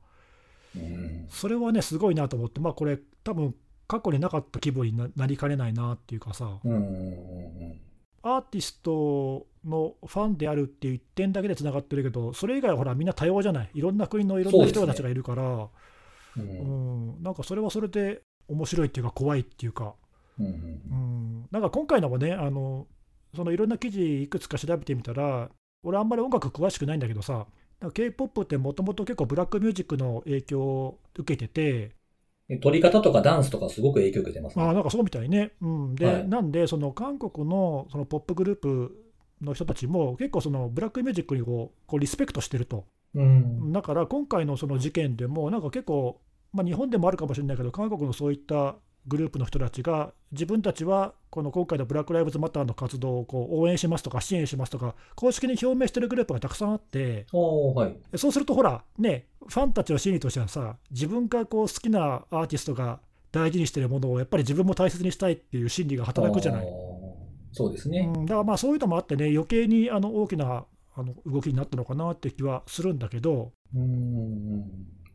[0.74, 1.28] うん。
[1.30, 3.54] それはね、すごいなと思って、まあ、これ、多分
[3.86, 7.80] 過去になかった規模にななりかねないなっていうかさ、うん
[8.22, 15.68] アーティストのファンであるっていう一点だけでつながってるけど、それ以外はほら、みんな多様じゃない、いろんな国のいろんな人たちがいるから、うん。
[16.40, 17.20] ううん。
[17.20, 19.94] んなんかそれはそれで面白いっていうか、怖いっていうか、
[20.40, 20.46] うん。
[20.46, 22.88] うん、なんか今回のもね、あの
[23.36, 25.50] そのいろんな記事いくつか調べてみたら、
[25.82, 27.46] 俺、あんまり音楽詳しくないんだけどさ、
[27.92, 31.94] k p o p ってもともと結構ブラックミュージックの影響を受けてて、
[32.48, 34.64] で撮り方とかダンスとかすごく影響を受けてますね。
[34.64, 35.52] あなんかそうみたいね。
[35.60, 42.84] うん、で、はいなんで、その韓国のそのポップグループの人たちも、結構そのブラックミュージックにこうこうリスペクトしてると。
[43.14, 43.72] うん。
[43.72, 46.20] だから今回のその事件でも、なんか結構、
[46.52, 58.18] まあ、日本でもあるかもしれないけど、韓国のそういったグループの人たちが、自分たちはこの今回のブラック・ライブズ・マターの活動をこう応援しますとか、支援しますとか、公式に表明してるグループがたくさんあって、はい。
[58.18, 63.00] そうするとほら、ね、ファンたちの心理としてはさ、自分がこう好きなアーティストが
[63.32, 66.66] 大事にしてるものをやっぱり自分も大切にしたいっていう心理が働くじゃない。
[67.52, 68.10] そうですね。
[68.14, 70.64] うん、だからまあそういうのもあってね、余計にあの大きな
[70.94, 74.64] あの動きになったのかなって気はするんだけど、うん。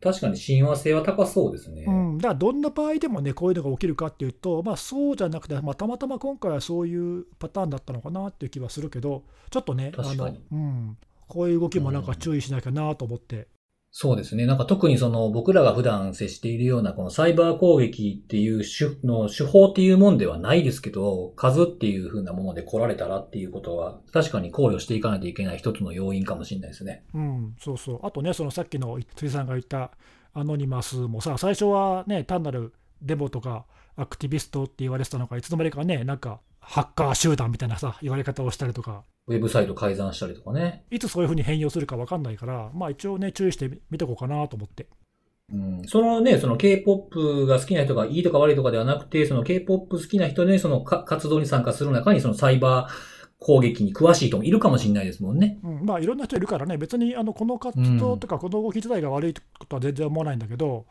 [0.02, 1.84] 確かに親和性は高そうですね。
[1.86, 10.96] うん、だからどんな場合でもね、こういうのが起きるかっていうと、まあ、そうじゃなくて、まあ、たまたま今回はそういうパターンだったのかなっていう気はするけど、ちょっとね、あの確かにうん、
[11.28, 13.46] こういう動きもなんか注意しなきゃなと思って。
[13.94, 14.46] そうですね。
[14.46, 27.04] なんか特にその僕らが普段接しているようなこのサイバー攻撃っていう手の手法っていうもんではないですけど、数っていう風なもので来られたらっていうことは確かに考慮していかないといけない一つの要因かもしれないですね。
[27.12, 28.00] うん、そうそう。
[28.02, 29.90] あとね、そのさっきの辻さんが言った
[30.32, 40.84] アノニマスもさ、最初はね、単なるデモとかアクティビストって言われてたのが、いつの間にかね、なんかハッカー集団みたいなさ、言われ方をしたりとか、ウェブサイト改ざんしたりとかね。
[40.90, 44.88] いつそういうふうに変容するか分かんないから、まあ一応ね、注意してみとこうかなと思って。
[45.52, 55.58] うん、そのね、その K-POP が好きな人がいいとか悪いとかではなくて、その K-POP 好きな人でそのか活動に参加する中にそのサイバー攻撃に詳しい人もいるかもしれないですもんね。
[55.62, 60.86] うん、まあいろんな人いるからね、別にあのこの活動とかこの動き自体が悪いことは全然思わないんだけど、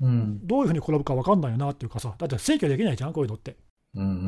[0.00, 0.46] うん。
[0.46, 3.56] どういうふうに転ぶか分かんないよなっていうかさ、だって制御できないじゃん、こういうのって。
[3.94, 4.24] うんうんうんう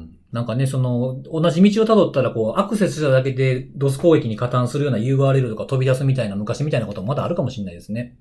[0.00, 8.16] んなんかね、その、同じ道を辿ったら、こう、アクセスしただけで、ドス攻撃に加担するような URL とか飛び出すみたいな、昔みたいなこともまだあるかもしれないですね。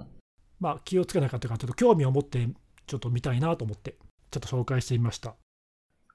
[0.60, 2.48] まあ気をつけなかったかというと、興味を持って
[2.86, 3.96] ちょっと見たいなと思って、
[4.30, 5.36] ちょっと紹介してみました。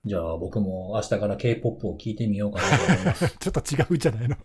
[0.04, 3.28] じゃあ、僕も明日から K-POP を聞いてみようかなと思います。
[3.40, 4.37] ちょっと違うんじゃないの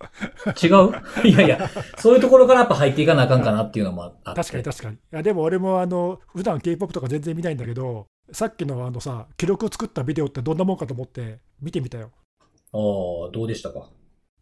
[0.63, 0.93] 違う？
[1.27, 4.41] いやいや、そういうところからやっぱ入っていかなあかんかなっていうのもあって。
[4.41, 4.95] 確かに確かに。
[4.95, 12.11] いやでも俺もあの普段 K-POP とか全然見ないんだけど、さっきのあのさ、記録を作ったビデオってどんなもんかと思って見てみたよ。
[12.73, 13.89] ああ、どうでしたか？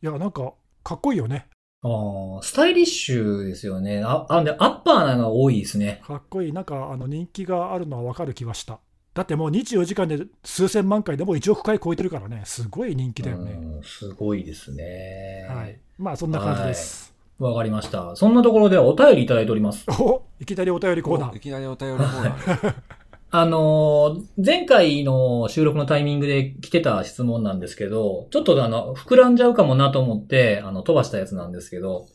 [0.01, 1.47] いや、なんかかっこいいよね。
[1.81, 4.03] ああ、スタイリッシュですよね。
[4.03, 6.01] あ、あ、で、アッパーなのが多いですね。
[6.05, 6.53] かっこいい。
[6.53, 8.79] なんかあの人気があるのはわかる気はした。
[9.13, 13.53] だってもう24時間で数千万回でもう1億回超えてるからね、すごい人気だよね。
[13.53, 15.47] うん、すごいですね。
[15.49, 15.79] はい。
[15.97, 17.13] まあそんな感じです。
[17.39, 18.15] わかりました。
[18.15, 19.85] そんなところではお便りいただいております。
[19.99, 21.31] おいきなりお便りコーナー。
[21.31, 22.75] おいきなりお便りコーナー。
[23.31, 32.07] あの前回の収録のタイミングで来てた質問なんですけど、ちょっとあの、膨らんじゃうかもなと思って、あの、飛ばしたやつなんですけど、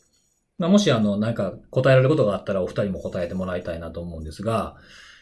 [0.57, 4.75] まあ、もしあの、なんか答えられることがあったらお二人も答えてもらいたいなと思うんですが、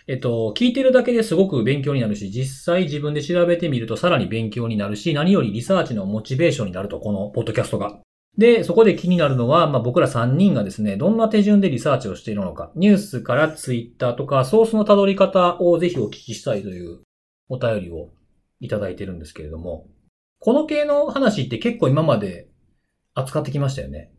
[0.08, 8.00] えっと、聞いてるだけですごく勉強になるし、実際自分で調べてみるとさらに勉強になるし、何よりリサーチのモチベーションになると、このポッドキャストが。
[8.38, 17.02] で、そこで気になるのは、まあ、僕ら3人がですね、どんな手順でリサーチをしているのか、ニュースからツイッターとか、ソースの辿り方をぜひお聞きしたいという
[17.48, 18.10] お便りを
[18.60, 19.88] いただいてるんですけれども、
[20.40, 22.50] この系の話って結構今まで
[23.14, 24.12] 扱ってきましたよね。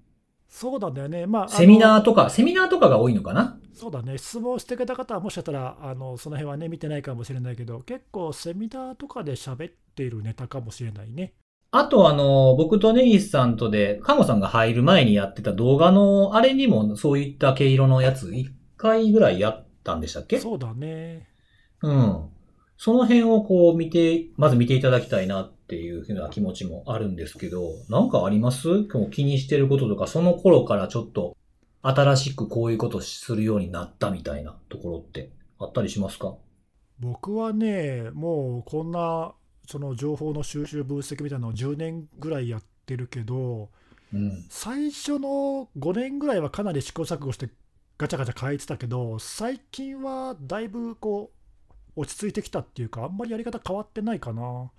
[0.48, 1.27] そうなんだよね。
[1.27, 3.59] まあ、セミナーとか、セミナーとかが多いのかな？
[3.72, 11.33] そうだね、質問してくれた方はもしかしたらあのその辺はね見てないかもしれないけど、結構セミナーとかで喋っているネタかもしれないね。
[11.77, 20.39] あとあの、僕とネギスさんとで、看護さんが入る前にやってた動画の、あれにもそういった毛色のやつ、1回ぐらいやったんでしたっけ？
[20.39, 21.29] そうだね。
[21.83, 22.29] うん。
[22.77, 28.85] その辺をこう見て、まず見ていただきたいなっていうふうな気持ちもあるんですけど、なんかあります？
[28.85, 31.37] 今日気にしてることとか、その頃からちょっと
[31.83, 36.37] 新しくこういうことするようになったみたいなところってあったりしますか？
[37.01, 39.35] 僕はね、もうこんな
[39.66, 43.70] その情報の収集分析みたいなのを10年ぐらいやってるけど、
[44.12, 44.46] うん。
[44.48, 47.48] 最初の5年ぐらいはかなり試行錯誤して
[47.98, 51.31] ガチャガチャ変えてたけど、最近はだいぶこ
[51.96, 54.70] う落ち着いてきたっていうか、あんまりやり方変わってないかな。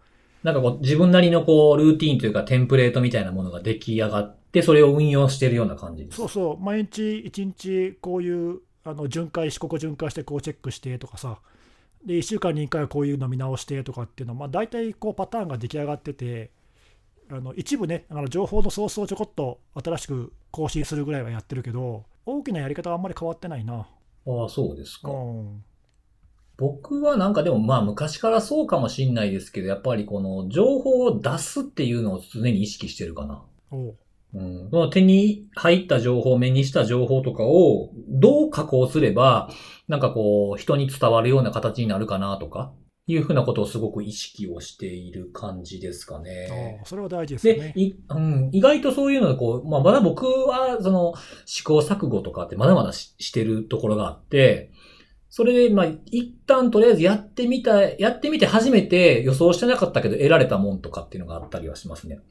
[0.43, 6.17] なんかこう自分なりのこうルーティーンというかテンプレートみたいなものが出来上がって、それを運用してるような感じです。
[6.17, 11.39] そうそう、毎日1日こういうあの巡回し、ここ巡回してこうチェックしてとかさ、
[12.05, 16.51] で1週間に1回はこういうの見直してとかっていうのは、まあ、大体こうパターンが出来上がってて、
[17.31, 23.87] あの一部ね、あの情報のソースをちょこっと新しく更新するぐらいはやってるけど、大きなやり方はあんまり変わってないな。
[24.27, 25.09] ああ、そうですか。
[25.09, 25.63] うん、
[26.57, 33.41] 僕はなんかでもまあ昔からそうかもしんないですけど、やっぱりこの情報を出すっていうのを常に意識してるかな。
[33.71, 33.95] お
[34.33, 39.49] ううん、その手に入った情報、目にした情報とかをどう加工すれば、
[39.87, 42.73] なんかこう人に伝わるような形になるかなとか、
[43.07, 46.81] いうふうなことをすごく意識をしている感じですかね。
[46.85, 47.73] それは大事ですよでね、。
[47.75, 51.13] いうん、意外とそういうのでこう、まあ、まだ僕は、その、
[51.45, 54.71] 試行錯誤とかってまだまだししてるところがあって、
[55.29, 62.21] それで、まあ、一旦とりあえずやってみた、やってみて初めて予想してなかったけど得られたもんとかっていうのがあったりはしますね。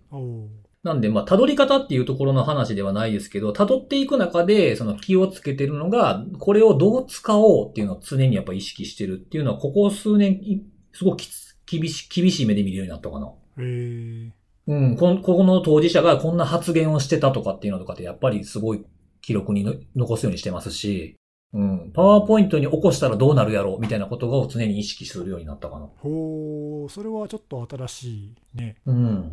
[0.85, 13.29] なんで、まあ、辿り方っていうところの話ではないですけど、辿っていく中で、その気をつけてるのが、これをどう使おうっていうのを常にやっぱ意識してるっていうのは、ここ数年、いすごくきつ厳しい、厳しい目で見るようになったかな。
[13.29, 14.33] へえ
[14.67, 18.85] うん、この、ここの当事者がこんな発言をしてたとかっていうのとかって、やっぱりすごい
[19.23, 21.17] 記録にの残すようにしてますし、
[21.55, 25.89] うん、パワーポイントに起こしたらどうなるやろうみたいなことを常に意識するようになったかな。
[25.99, 28.77] ほう、それはちょっと新しいね。
[28.87, 29.33] うん。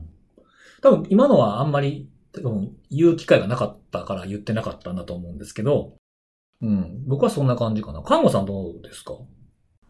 [0.82, 5.94] 多分今のはあんまり、多分言う機会がなかったから言ってなかったんだと思うんですけど、
[6.62, 8.02] うん、僕はそんな感じかな。
[8.02, 9.13] 看護さんどうですか？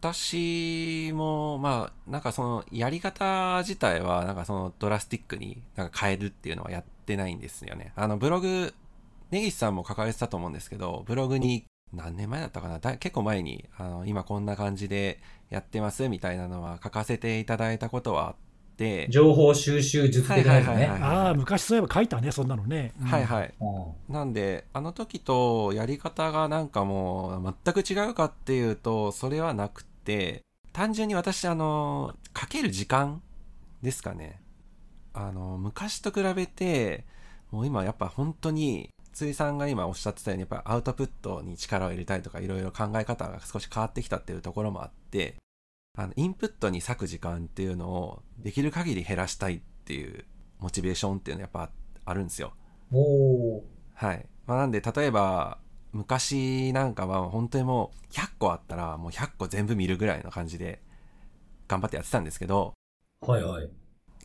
[0.00, 7.92] 私も、まあ、なんかその、やり方自体は、なんかその、ドラスティックになんか変えるっていうのはやってないんですよね。
[7.94, 8.74] あの、ブログ、
[9.30, 12.80] 根岸さんも書かれてたと思うんですけど、ブログに、何年前だったかな？
[12.80, 18.36] 結構前に、あの、今こんな感じでやってますみたいなのは書かせていただいたことはあっ
[18.76, 20.72] て、情報収集術的なやつね。
[20.72, 22.92] はいはいはいああ、昔そういえば書いたね、そんなのね。
[23.00, 23.54] うんはいはい。
[23.60, 33.22] うんなんで、あの時とやり方がなんかもう全く違うかっていうと、それはなくて、単純に私、あの、かける時間
[33.82, 34.40] ですかね。
[35.14, 37.04] あの、昔と比べて、
[37.50, 45.36] もう今やっぱ本当に、ついさんが今おっしゃってたように、やっぱアウトプットに力を入れたりとか、いろいろ考え方が少し変わってきたっていうところもあって、
[45.94, 50.24] あの、インプットに割く時間っていうのを、できる限り減らしたいっていう
[50.58, 51.72] モチベーションっていうのはやっぱ
[52.04, 52.54] あるんですよ。
[53.94, 54.26] はい。
[54.46, 55.58] まあ、なんで、例えば、
[55.92, 60.80] 昔なんかは本当にもう100個あったらもう100個全部見るぐらいの感じで
[61.68, 62.74] 頑張ってやってたんですけど、
[63.20, 63.70] はいはい。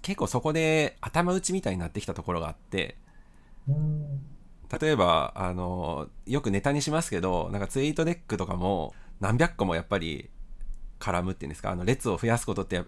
[0.02, 2.98] 結構そこで頭打ちみたいになってきたところがあって、
[3.68, 4.38] うん
[4.80, 10.30] 例えば、あの、よくネタにしますけど、なんかツイートデックとかも何百個もやっぱり
[11.00, 12.82] 絡むっていうんですか、あの列を増やすことって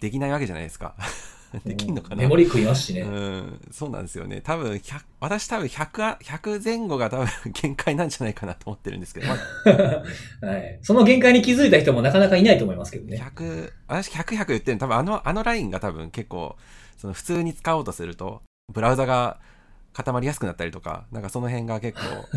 [0.00, 0.94] できないわけじゃないですか。
[1.64, 2.16] できんのかな？
[2.16, 3.02] メモリ食いますしね。
[3.02, 4.40] うん、そうなんですよね。
[4.40, 9.36] 多分100、私多分100、100前後が多分限界なんじゃないかなと思ってるんですけど、ま
[10.42, 10.78] あ、 はい。
[10.82, 13.22] その限界に気づいた人もなかなかいないと思いますけどね。
[13.36, 16.56] 100、私100、100言ってるの多分あの、あのラインが多分結構、
[16.96, 19.38] その普通に使おうとすると、ブラウザが
[19.94, 22.28] 固まりやすくなったりとか、なんかその辺が結構、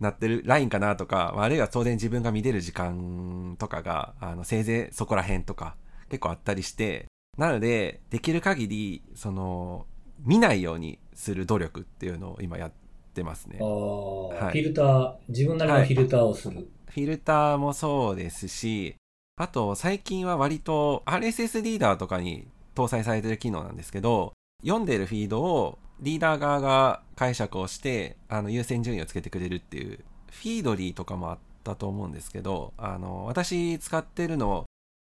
[0.00, 5.74] なってるラインかなとか、まああるいは当然自分が見れる時間とかが、あの、せいぜいそこら辺とか、
[6.08, 9.86] 結構あったりして、なので、できる限り、その、
[10.20, 12.72] 見ないようにする努力っていうのを今やっ
[13.14, 13.58] てますね。
[13.58, 14.52] はい。
[14.52, 16.68] フィルター、自分なりのフィルターをする。
[16.86, 18.94] フィルターもそうですし、
[19.36, 34.64] あと最近は割と RSS リーダーとかに搭載されてる機能なんですけど、読んでるフィードをリーダー側が解釈をして、あの優先順位をつけてくれるっていう、フィードリーとかもあったと思うんですけど、あの、私使ってるの、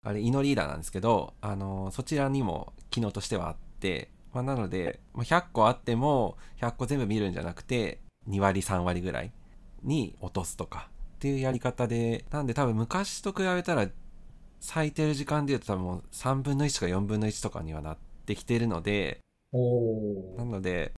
[0.05, 9.31] あれ、イノリーダーなんですけど、あの、そちらにも機能としてはあって、まあ、なので、100個あっても、100個全部見るんじゃなくて、2割、3割ぐらい
[9.83, 13.87] に落とすとか、っていうやり方で、なんで多分昔と比べたら、
[14.61, 19.19] 咲いてる時間で言うと多分もう3分の1とか4分の1とかにはなってきてるので、
[19.51, 20.93] なので、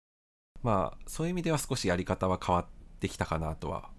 [0.62, 2.66] まあ、そういう意味では少しやり方は変わっ
[3.00, 3.90] てきたかなとは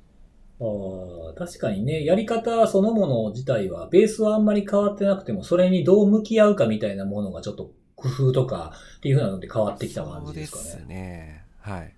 [0.60, 10.64] あ確かにね、やり方そのもの自体は、ベースはあんまり変わってなくても、それにどう向き合うかみたいなものがちょっと工夫とかっていうふうなので変わってきた感じですかね。
[10.64, 11.44] そうですね。
[11.58, 11.94] はい。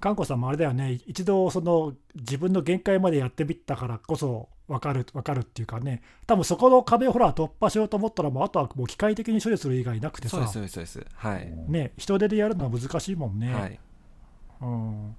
[0.00, 11.16] かんこさんもあれだよね、一度その自分の限界までやってみたからこそ分かる分かるっていうかね、多分そこの壁をほら突破しようと思ったら、もうあとはもう機械的に処理する以外なくてさ、そうです、そうです、そうです。
[11.16, 11.52] はい。
[11.68, 13.52] ね、人手でやるのは難しいもんね。
[13.52, 13.80] はい。
[14.62, 15.16] うん。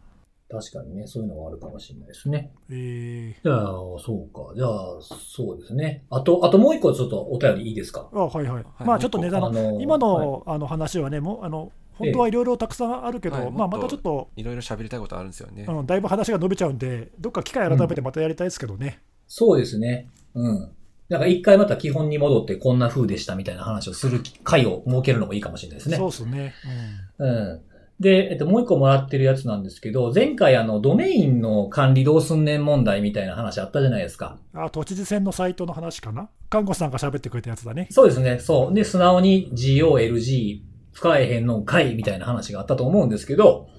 [0.49, 2.51] 確かにね、そういうのはあるかもしれないですね。
[2.69, 3.65] えー、じゃあ、
[3.99, 4.53] そうか。
[4.55, 4.69] じゃあ、
[5.01, 6.05] そうですね。
[6.09, 8.09] あと、あともう一個ちょっとお便りいいですか？
[8.11, 8.65] あはいはい。
[8.85, 15.65] まあちょっとね、あの、今の、あの話はね、もう、あの、本当はいろいろたくさんあるけど、ええ、まあまたちょっと、いろいろ喋りたいことあるんですよね。
[15.69, 18.87] うん、だいぶ話が伸びちゃうんで、どっか機会改めてまたやりたいですけどね。
[18.87, 20.09] うん、そうですね。
[20.35, 20.69] うん。
[21.07, 25.95] なんか一回また基本に戻ってこんな風でしたみたいな話をする回を設けるのもいいかもしれないですね。
[25.95, 26.53] そうですね。
[27.17, 27.27] うん。
[27.27, 27.61] うん
[28.01, 34.39] で、えっと、もう一個もらってるやつなんですけど、前回あの、ドメインの管理どうすんねん問題みたいな話あったじゃないですか。
[34.55, 36.27] あ、都知事選のサイトの話かな？
[36.49, 37.87] 看護師さんが喋ってくれたやつだね。
[37.91, 38.73] そうですね、そう。
[38.73, 40.61] で、素直に GOLG
[40.93, 43.69] 使えへんのかいみたいな話があったと思うんですけど、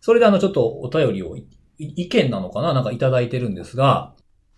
[0.00, 1.36] それであの、ちょっとお便りを、
[1.78, 2.72] 意見なのかな？
[2.72, 4.14] なんかいただいてるんですが、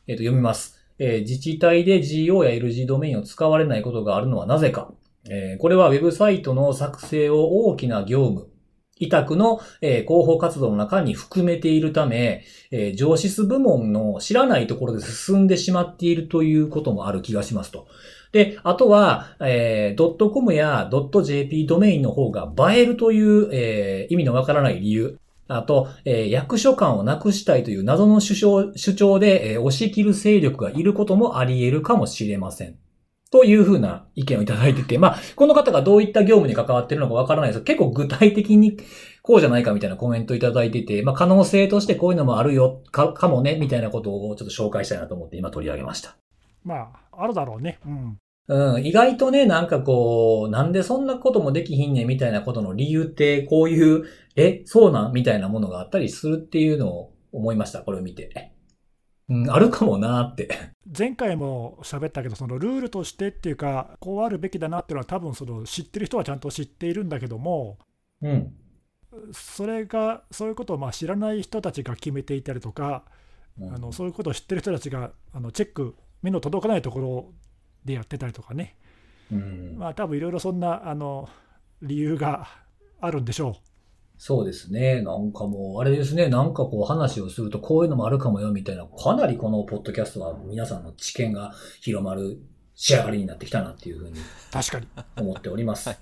[0.09, 0.77] えっと、読みます。
[0.99, 4.91] えー、自治体で GO や LG ドメインを使われないことがあるのはなぜか。
[5.31, 8.49] えー、これはウェブサイトの作成を大きな業務、
[8.99, 17.87] 委託の、え、広報活動の中に含めているため、え、上司部門の知らないところで進んでしまっているということもある気がしますと。
[18.33, 25.19] で、あとは、えー、.com やドット .jp ドメインの方が映えるという、えー、意味のわからない理由。
[25.49, 32.77] あと、えー、役所感をなくしたいという謎の主張主張で、えー、押し切る勢力がいることもあり得るかもしれません。
[33.31, 38.79] というふうな意見をいただいてて、まあ、この方がどういった業務に関わっているのかわからないですけど、結構具体的に
[39.23, 46.17] こうじゃないかみたいなコメントをいただいてて、まあ、可能性としてこういうのもあるよ、か、かもね、みたいなことをちょっと紹介したいなと思って今取り上げました。
[46.65, 47.79] まあ、あるだろうね。
[47.85, 48.19] うん。
[48.51, 54.07] うん、意外とね、なんかこう、なんでそんなこともできひんねんみたいなことの理由って、こういう、
[54.37, 55.13] え、そうなん？
[55.13, 58.55] みたいなものがあったりするっていうのを思いました、これを見て。
[59.29, 60.49] うん、あるかもなって。
[60.99, 67.77] 前回も喋ったけど、そのルールとしてっていうか、こうあるべきだなっていうのは、多分その知ってる人はちゃんと知っているんだけども、
[68.23, 68.55] うん、
[69.33, 73.05] それが、そういうことをまあ知らない人たちが決めていたりとか、
[73.61, 77.33] うん、あのそういうことを知ってる人たちがあのチェック、目の届かないところ
[77.89, 78.77] でやってたりとかね、
[79.33, 81.29] うん、まあ多分いろいろそんなあの
[81.83, 82.47] 理由が
[83.01, 83.55] あるんでしょう。
[84.21, 85.01] そうですね。
[85.03, 86.29] なんかもう、あれですね。
[86.29, 92.37] なんかこう話をするとこういうのもあるかもよみたいな、かなりこのポッドキャストは皆さんの知見が広まる
[92.75, 94.19] 仕上がりになってきたなっていうふうに。
[94.51, 94.89] 確かに。
[95.17, 95.91] 思っております。
[95.91, 95.95] い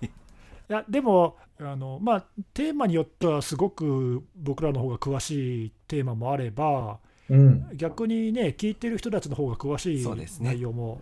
[0.69, 11.01] や、でも、あの、まあ、テーマによってはすごく僕らの方が詳しいテーマもあれば、うん、逆にね、聞いてる人たちの方が詳しい内容も、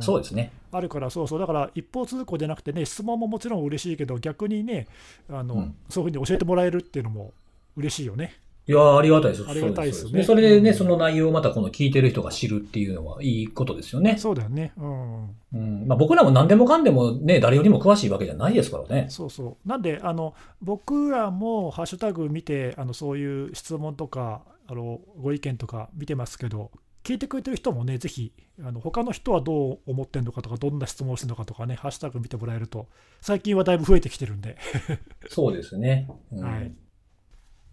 [0.00, 4.88] そうですねあるから、そうそう、だから一方通行じゃなくてね、質問ももちろん嬉しいけど、逆にね、
[5.30, 7.32] あの、うん、そういうふうに教えてもらえるっていうのも
[7.76, 8.40] 嬉しいよね。
[8.66, 9.44] いやありがたいです。
[9.46, 10.22] ありがたいですね。
[10.22, 14.16] それでね、その内容をまたこの聞いてる人が知るっていうのはいいことですよね。
[14.16, 14.72] そうだよね。
[14.78, 15.24] うん。
[15.52, 15.86] うん。
[15.86, 19.06] まあ僕らも何でもかんでもね、誰よりも詳しいわけじゃないですからね。
[19.10, 19.68] そうそう。
[19.68, 26.70] なんで、あの、僕らもハッシュタグ見て、あの、そういう質問とか、あのご意見とか見てますけど、
[27.04, 32.88] 聞いてくれてる人もね、ぜひ、あの他の人はどう思ってるのかとか、どんな質問してるのかとかね、ハッシュタグ見てもらえると、
[33.20, 34.56] 最近はだいぶ増えてきてるんで
[35.28, 36.08] そうですね。
[36.32, 36.74] うん、はい。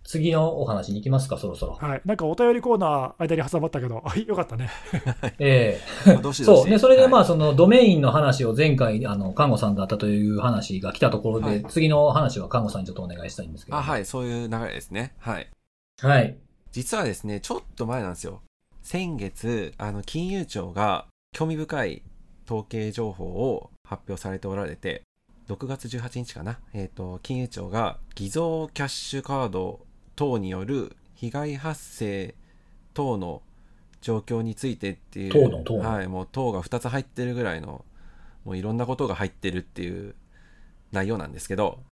[0.03, 1.73] 次のお話に行きますか、そろそろ。
[1.73, 2.01] はい。
[2.03, 4.69] なんかお便りコーナー間に挟まったけど、 よかったね。
[5.39, 6.69] ええ ー、そう。
[6.69, 13.77] で、それでまあ、そのドメインの話を前回、あの、看護さんだったという話が来たところで、はい、次の話は看護さんにちょっとお願いしたいんですけど。
[13.77, 14.05] あ、はい。
[14.05, 15.13] そういう流れですね。
[15.19, 15.49] はい。
[16.01, 16.35] はい。
[16.71, 18.41] 実はですね、ちょっと前なんですよ。
[18.81, 22.01] 先月、あの、金融庁が興味深い
[22.45, 25.03] 統計情報を発表されておられて、
[25.49, 32.35] 6月18日かな、えっ、ー、と、金融庁が偽造キャッシュカード等による被害発生
[32.93, 33.41] 等の
[34.01, 37.83] 状況についてっていう、等の等はい、もう等が2つ入ってるぐらいの、
[38.45, 40.15] もういろんなことが入ってるっていう
[40.91, 41.83] 内容なんですけど、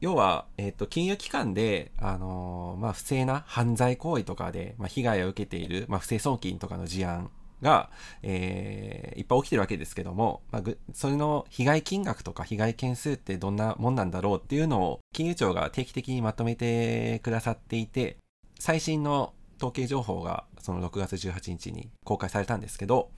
[0.00, 7.30] 要は、えっ、と、金融機関で、あのー、まあ、不正な犯罪行為とかで、まあ、被害を受けている、まあ、不正送金とかの事案
[7.62, 7.90] が、
[8.22, 10.62] えー、いっぱい起きてるわけですけども、まあ、
[10.92, 18.18] それの被害金額とか被害件数ってどんなもんなんだろうっていうのを、金融庁が定期的にまとめてくださっていて、
[18.60, 23.10] 最新の統計情報が、その6月18日に公開されたんですけど、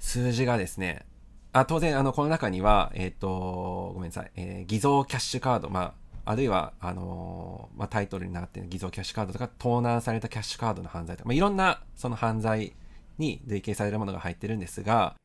[0.00, 1.04] 数字がですね、
[1.52, 5.94] あ当然、あの、この中には、えっ、ー、と、ごめんなさい、えー、偽造キャッシュカード、まあ、
[6.28, 12.74] あるいは、あのーまあ、タイトルになっている偽造キャッシュカードとか、盗難されたキャッシュカードの犯罪とか、まあ、いろんなその犯罪
[13.16, 15.16] に類型されるものが入ってるんですが、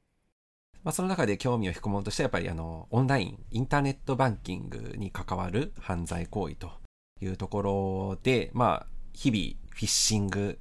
[0.85, 6.71] まあ、その中で興味を引くものとしては、やっぱりあの、オンライン、インターネットバンキングに関わる犯罪行為と
[7.19, 10.57] いうところで、まあ、日々、フィッシング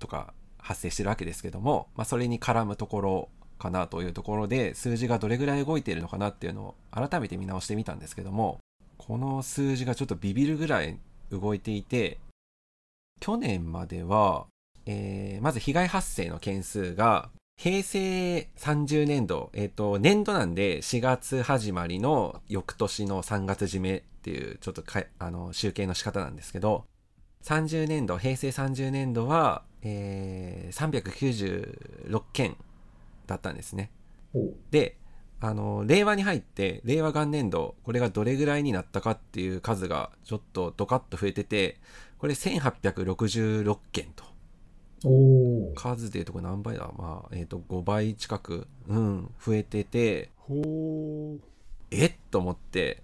[0.00, 3.28] とか発生してるわけですけども、まあ、それに絡むところ
[3.60, 8.58] かなというところで、数字がどれぐらい動いているのかなっていうのを改めて見直してみたんですけども、
[9.08, 10.98] この数字がちょっとビビるぐらい
[11.30, 12.18] 動いていて、
[13.20, 14.46] 去年までは、
[14.84, 26.84] えーまず被害発生の件数が、平成30年度、えっ、と、年度なんで4月始まりの翌年の3月締めっていう、ちょっとかあの集計の仕方なんですけど、
[27.44, 32.58] 30年度、平成30年度は、えー396件
[33.26, 33.90] だったんですね。
[34.70, 34.98] で、
[35.40, 41.78] あの、令和に入って、令和元年度、これがどれぐらいになったかっていう数がちょっとドカッと増えてて、
[42.18, 44.24] これ1866件と。
[45.76, 46.90] 数でいうとこれ何倍だ？
[46.98, 50.30] まあ、えっ、と、5倍近く、うん、増えてて。
[51.90, 53.02] えっと思って、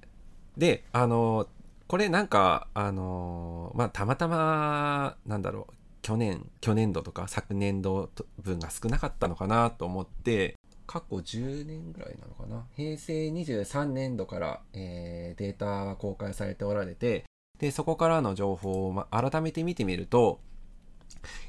[0.57, 1.47] で、あの、
[1.87, 8.11] これなんか、あの、まあ、たまたま、なんだろう、去年、去年度とか昨年度
[8.43, 10.57] 分が少なかったのかなと思って、
[10.87, 12.67] 過去10年ぐらいなのかな？
[12.77, 17.25] 平成23年度から、えーデータは公開されておられて、
[17.59, 20.41] で、そこからの情報を、ま、改めて見てみると、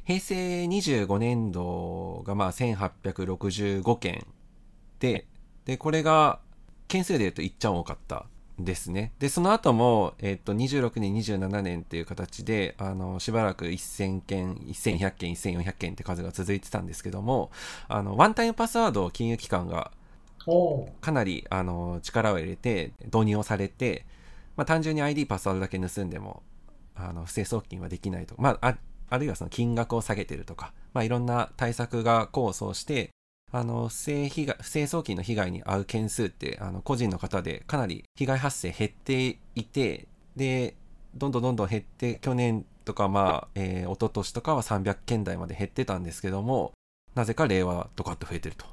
[0.05, 4.25] 平成25年度がまあ1865件
[4.99, 5.27] で、
[5.65, 6.39] で、これが
[6.87, 8.27] 件数で言うといっちゃん多かった。
[8.59, 9.11] ですね。
[9.19, 17.51] で、その後も、えっと、26年、27年っていう形で、あの、しばらく1000件、1100件、1400件って数が続いてたんですけども、
[17.87, 19.91] あの、ワンタイムパスワードを金融機関が
[21.01, 24.05] かなりあの力を入れて導入をされて、
[24.55, 26.43] まあ、単純に ID パスワードだけ盗んでも
[26.95, 28.77] あの不正送金はできないと、まあ、あ
[29.09, 33.09] あるいはその金額を下げてるとか、まあ、いろんな対策が功を奏して
[33.55, 40.75] あの不正被害不正送金の被害に遭う件数ってあの個人の方でかなり被害発生減っていてで
[41.15, 46.73] どんどんどんどん減って去年とかまあ、えー、一昨年とかは300件台まで減ってたんですけども
[47.15, 48.65] なぜか令和ドカッと増えてると。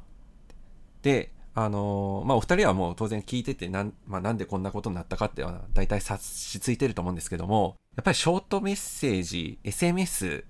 [1.03, 10.45] で、あのーまあ、お二人はもう当然聞いててなん、まあ、なんでこんなことになったかっては大体察しついてると思うんですけども、やっぱりショートメッセージ、SMS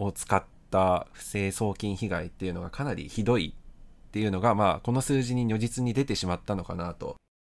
[0.00, 3.54] を使った不正送金被害っていうのがかなりひどい
[4.18, 7.14] っていうのが、まあ、この数字に如実に出てしまったのかなと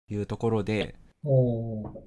[0.09, 0.95] いうところで、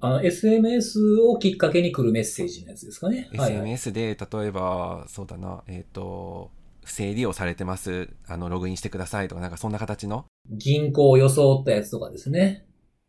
[0.01, 3.29] あの、SMS をきっかけに来るメッセージのやつですかね。
[3.33, 6.49] SMS で例えば、そうだな、えっ、と、
[6.83, 10.25] 不正利用されてます、あの、ログインしてくださいとか、なんかそんな形の。
[10.49, 12.65] 銀行を装ったやつとかですね。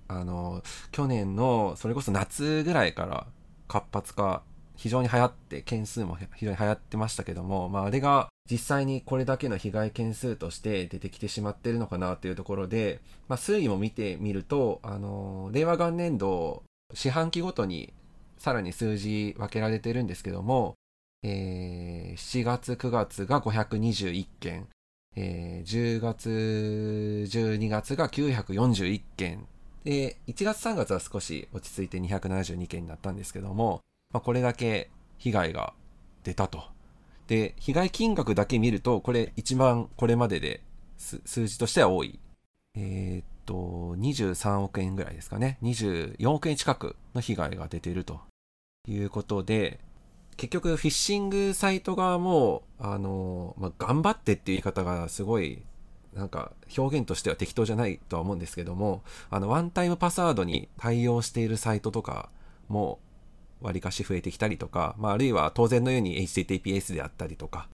[0.07, 3.27] あの、去年の、それこそ夏ぐらいから
[3.69, 4.43] 活発化、
[4.79, 16.63] 非常に流行って、件数も非常に流行ってましたけども、まあ、あれが実際にこれだけの被害件数として出てきてしまってるのかなというところで、まあ、推移も見てみると、あの、令和元年度、
[16.95, 17.93] 四半期ごとに
[18.39, 20.75] さらに数字分けられてるんですけども、
[21.25, 24.69] えー7月、9月が521件、
[25.17, 26.31] えー10月、
[27.29, 29.47] 12月が941件、
[29.83, 33.81] で、1月3月は少し落ち着いて272件になったんですけども、
[34.13, 35.75] まあ、これだけ被害が
[36.25, 36.65] 出たと。
[37.27, 40.63] で、被害金額だけ見ると、これ一番これまでで
[40.97, 42.19] 数字としては多い。
[42.75, 45.59] えーっと、23億円ぐらいですかね。
[45.63, 48.21] 24億円近くの被害が出ていると
[48.87, 49.79] いうことで、
[50.39, 55.63] 結局フィッシングサイト側も、あの、まあ、頑張ってっていう言い方がすごい、
[56.15, 62.31] なんか表現としては適当じゃないとは思うんですけども、あの、ワンタイムパスワードに対応しているサイトとか
[62.69, 63.01] も、
[63.61, 67.69] わりかし増えてきたりとか、まあ、あるいは当然のように HTTPS であったりとか、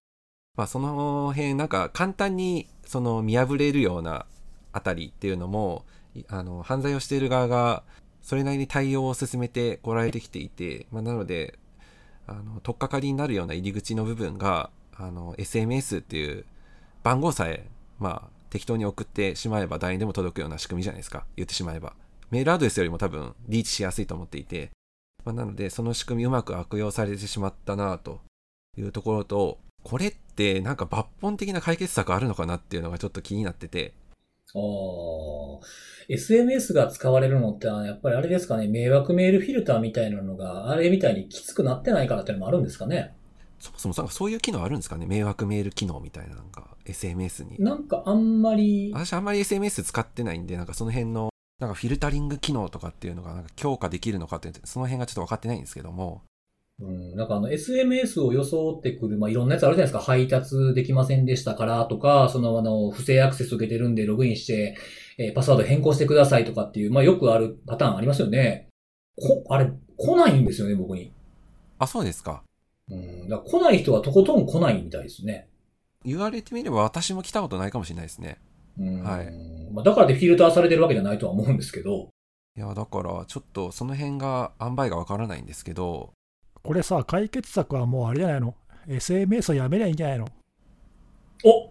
[0.57, 4.26] まあ、その辺、なんか簡単にその見破れるような
[4.72, 5.85] あたりっていうのも、
[6.28, 7.82] あの、犯罪をしている側が
[8.22, 11.59] それなりに対応を進めてこられてきていて、まあ、なので、
[12.26, 16.47] あの、取っかかりになるような入り口の部分が、あの、SMS っていう
[17.03, 17.68] 番号さえ、
[17.99, 21.26] まあ、適当に送ってしまえば誰にでも届くような仕組みじゃないですか。
[21.37, 21.95] 言ってしまえば。
[22.30, 24.70] メールアドレスよりも多分リーチしやすいと思っていて、
[25.25, 28.20] まあ、なので、その仕組みうまく悪用されてしまったなと。
[28.77, 33.93] いうところと、これってなんか抜本的な解決策あるのかなっていうのがちょっと気になってて、
[34.55, 35.61] あー。
[36.09, 43.14] SMS が使われるのって、やっぱりあれですかね、迷惑メールフィルターみたいなのが、あれみたいにきつくなってないからっていうのもあるんですかね。
[43.59, 45.07] そもそもなんかそういう機能あるんですかね。
[45.07, 47.57] 迷惑メール機能みたいななんか SMS に。
[47.59, 56.22] なんかあんまり、私あんまり SMS 使ってないんで、なんかその辺のなんかフィルタリング機能とかっていうのがなんか強化できるのかって、その辺がちょっと分かってないんですけども。
[56.80, 60.05] うん、なんかあの SMS を装ってくる、まあ、いろんなやつあるじゃないですか。
[60.05, 64.76] 配達できませんでしたからとか、そのあの、不正アクセス受けてるんでログインして、
[65.18, 68.68] えーパスワード変更してくださいとかっていう、まあ、よくあるパターンありますよね。
[69.16, 71.12] こ、あれ、来ないんですよね、僕に。
[71.78, 72.42] あ、そうですか。
[72.90, 75.48] うん、だから来ない人はとことん来ないみたいですね。
[76.05, 78.38] 言われてみれば私も来たことないかもしれないですね。
[78.79, 79.27] うんはい
[79.72, 82.09] まあ、だからでフィルターされてるわけじゃないとは思うんですけど。
[82.57, 86.12] いや、だからちょっとその辺が塩梅が分からないんですけど、
[86.62, 88.55] これさ、解決策はもうあれじゃないの
[88.87, 90.29] ?SMS をやめりゃいいんじゃないの？
[91.45, 91.70] お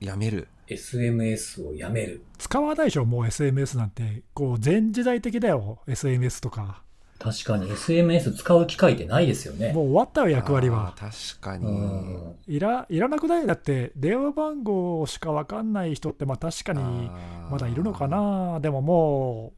[0.00, 0.48] やめる。
[0.68, 2.24] !SMS をやめる。
[2.38, 4.22] 使わないでしょ、もう SMS なんて。
[4.34, 6.82] こう、全時代的だよ、SMS とか。
[7.18, 9.72] 確かに SMS 使う機会ってないですよね。
[9.72, 10.94] もう終わったよ、役割は。
[10.96, 11.66] 確かうに。
[11.66, 12.36] ん。
[12.46, 13.46] いらいらなくない？
[13.46, 17.10] だって、電話番号しか分かんない人って、まあ確かに
[17.50, 18.60] まだいるのかな？
[18.60, 19.52] でもも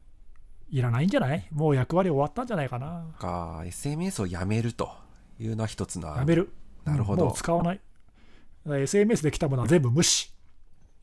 [0.71, 1.45] う、いらないんじゃない？
[1.51, 3.05] もう役割終わったんじゃないかな？
[3.19, 4.89] か、SMS をやめると
[5.39, 6.49] いうのは一つの案やめる。
[6.83, 7.79] なるほどもう使わない。
[8.65, 10.31] SMS で来たものは全部無視。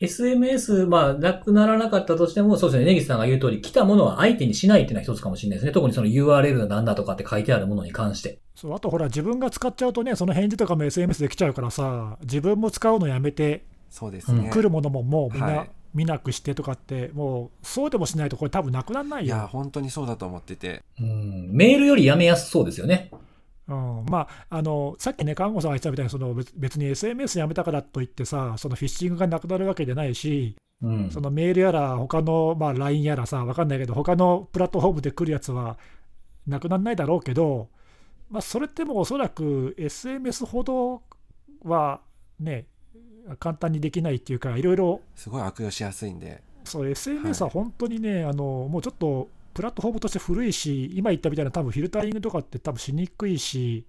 [0.01, 5.73] SMS、まあ、なくならなかったとしても、そうですね、根岸さんが言う通り、来たものは相手にしないっていうのは一つかもしれないですね。
[5.73, 8.39] 特にその URL がなんだとかって書いてあるものに関して。
[8.55, 14.51] そうあとほら、自分が使っちゃうとね、その返事とかも SMS で来ちゃうからさ、自分も使うのやめて、そうですね。
[14.53, 19.49] 来るものももうみんはない見なくしてとかって、もうそうでもしないと、これ、多分なくならないいや、よ。
[19.51, 20.83] 本当にそうだと思ってて。
[21.01, 21.49] うん。
[21.51, 23.11] メールよりやめやすそうですよね。
[23.69, 31.11] うん、まああの、さっきね、看護さんが言ってたみたいにその別、別に SMS やめたからといってさ、そのフィッシングがなくなるわけじゃないし、うん。
[31.11, 35.77] そのメールやら、他のまあ LINE やらさ、わかんないけど、他のプラットフォームで来るやつは
[36.47, 37.69] なくならないだろうけど、
[38.31, 41.03] まあ、それってもおそらく SMS ほど
[41.65, 42.01] は
[42.39, 42.67] ね、
[43.39, 46.43] 簡単にできないっていうか、いろいろ、すごい悪用しやすいんで。
[46.65, 53.85] そう SMS は本当にね、あのもうちょっとプラットフォームとして古いし、今言ったみたいな、多分フィルタリングとかって多分しにくいし、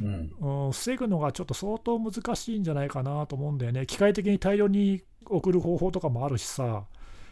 [0.00, 0.32] うん。
[0.40, 3.84] うん、防ぐのがちょっと相当難しいんじゃないかなと思うんだよね。
[3.84, 6.84] 機械的に大量に送る方法とかもあるしさ。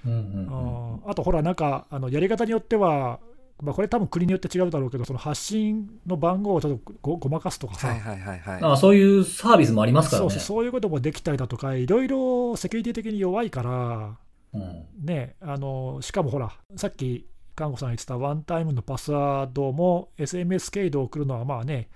[0.04, 0.12] うん。
[0.12, 1.00] うん。
[1.06, 3.20] ああとほら、なんかあのやり方によっては、
[3.62, 8.60] まあ、これ多分国によって違うだろうけど、その発信の番号をちょっとごごまかすとかさ、はいはいはいはい。
[8.64, 10.30] あそういうサービスもありますからね。
[10.30, 14.16] そうそうそういうこともできたりだとか、いろいろセキュリティ的に弱いから、
[14.54, 14.86] うん。
[15.04, 21.88] ね、あのしかもほら、さっき看護さんが言ってたワンタイムのパスワードも SMS 経度を送るのはまあね、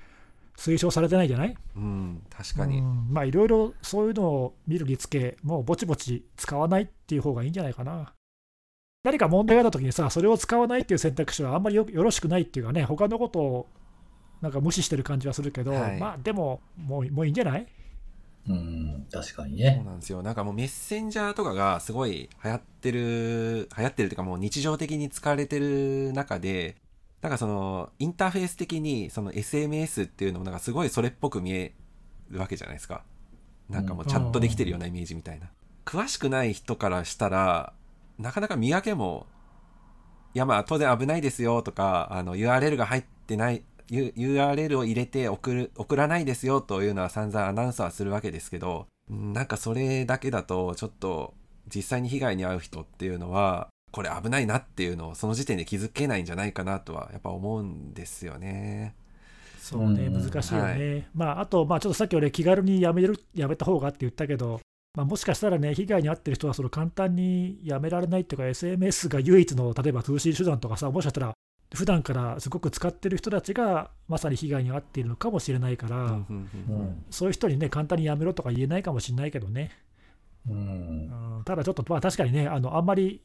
[0.57, 1.55] 推奨されてないじゃない？
[1.77, 2.79] うん、確かに。
[2.79, 8.13] うんまあいろいろそういうのを見るにつけ、もうぼちぼち使わないっていう方がいいんじゃないかな。
[9.05, 13.69] 何か問題があったときにさ、それを使わないっていう選択肢はあんまりよよろしくないっていうかね、他のことを
[14.43, 17.67] なんか無視してる感じはするけど、はいまあでももう、もういいんじゃない？
[18.49, 19.07] うん。
[19.11, 19.85] 確かにそう。
[19.85, 20.23] なんですよ。
[20.23, 26.77] なんかもうメッセンジャーとかがすごい流行ってる、流行ってるというかもう日常的に使われてる中で、
[27.23, 31.75] なんかそのインターフェース的にその SMS っていうのもなんかすごいそれっぽく見え
[32.31, 33.05] るわけじゃないですか。
[33.69, 35.51] なんかもうチャットできてるようなイメージみたいな。
[35.85, 37.73] 詳しくない人からしたら、
[38.19, 39.27] なかなか見分けも、
[40.35, 51.35] いやまあ当然危ないですよとか、あの URL が入ってない、URL を入れて送る、送らないですよというのは散々アナウンスはするわけですけど、うんなんかそれだけだとちょっと
[51.75, 58.95] 実際に被害に遭う人っていうのは、これ危ないなっていうのをその時点で気づけないんじゃないかなとはやっぱ思うんですよね。
[59.61, 60.95] そうね、うん難しいよね。
[60.97, 64.61] はまあ、あと、まあ、ちょっとさっき俺、気軽にやめるやめた方がって言ったけど、
[64.97, 71.35] まあ、もしかしたらね、被害に遭ってる人はその簡単にやめられないっていうか、SNS が唯一の例えば通信手段とかさ、もしかしたら、
[71.75, 77.05] 普段からすごく使ってる人たちがまさに被害に遭っているのかもしれないから、うんうんううんん。
[77.11, 79.71] そういう人にね、簡単にやめろとか言えないかもしれないけどね。
[80.49, 80.57] うん。
[80.57, 83.23] うんただちょっと、まあ、確かにね、あのあんまり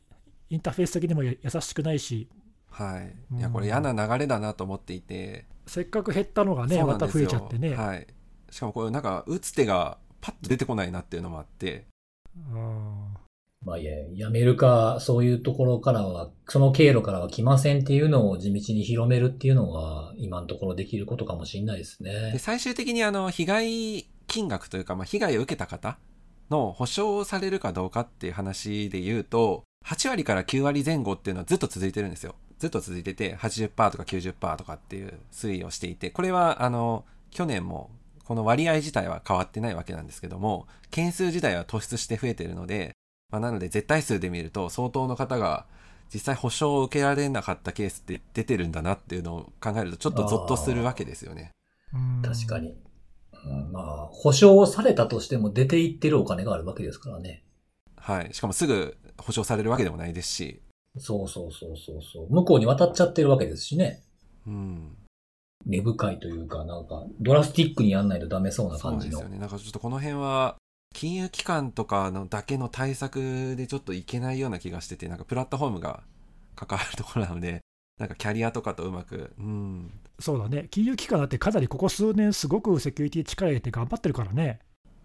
[0.50, 2.30] インターフェース的にもや優しくないし、
[2.70, 3.36] はい。
[3.38, 7.74] いや、これ嫌な流れだなと思っていて、せっかく減ったのがね、また増えちゃってね。
[7.74, 8.08] はい。
[8.52, 11.88] しかもこれなんか打つ手がパッと出てこないなっていうのもあって、
[12.52, 13.16] うん
[13.66, 22.40] まあいや、やめるか、そういうところからは、その経路からは来ませんっていうのを地道に広めるっていうのが、今のところできることかもしれないですで、ね。
[22.40, 25.98] 最終的にあの、被害金額というか、まあ、被害を受けた方
[26.52, 32.36] の保証をされるかどうかっていう話で言うと、8割から9割前後っていうのはずっと続いてるんですよ。
[32.60, 37.90] ずっと続いてて、80%とか90%とかっていう推移をしていて、これはあの、去年も
[38.24, 42.96] この割合自体は変わってないわけなんですけども、件数自体は突出して増えてるので、
[43.32, 45.66] まあ、なので絶対数で見ると相当の方が
[46.14, 51.52] 実際保証を受けられなかったケースって出てるんだなっていうのを考えるとちょっとゾッとするわけですよね。
[51.94, 52.76] うん確かに。
[53.46, 57.44] うん、まあ、保証されたとしても出ていってるお金があるわけですからね。
[57.98, 58.34] はい。
[58.34, 60.62] しかもすぐ保証されるわけでもないですし、
[60.98, 62.34] そうそうそうそうそう。
[62.34, 64.02] 向こうに渡っちゃってるわけですしね。
[64.48, 64.96] うん。
[65.66, 69.30] 根深いというか、なんか、ドラスティックにやんないとダメそうな感じのそうですよ。
[69.30, 69.40] ね。
[69.40, 70.56] なんかちょっとこの辺は、
[70.96, 76.04] 金融機関とかのだけの対策でちょっといけないような気がしてて、なんかプラットフォームが
[76.56, 77.60] 関わるところなので、
[78.00, 79.92] なんかキャリアとかとうまく、うん。
[80.20, 84.60] そうだね、金融機関だってかなりここ数年、すごくセキュリティ力入れて頑張ってるからね。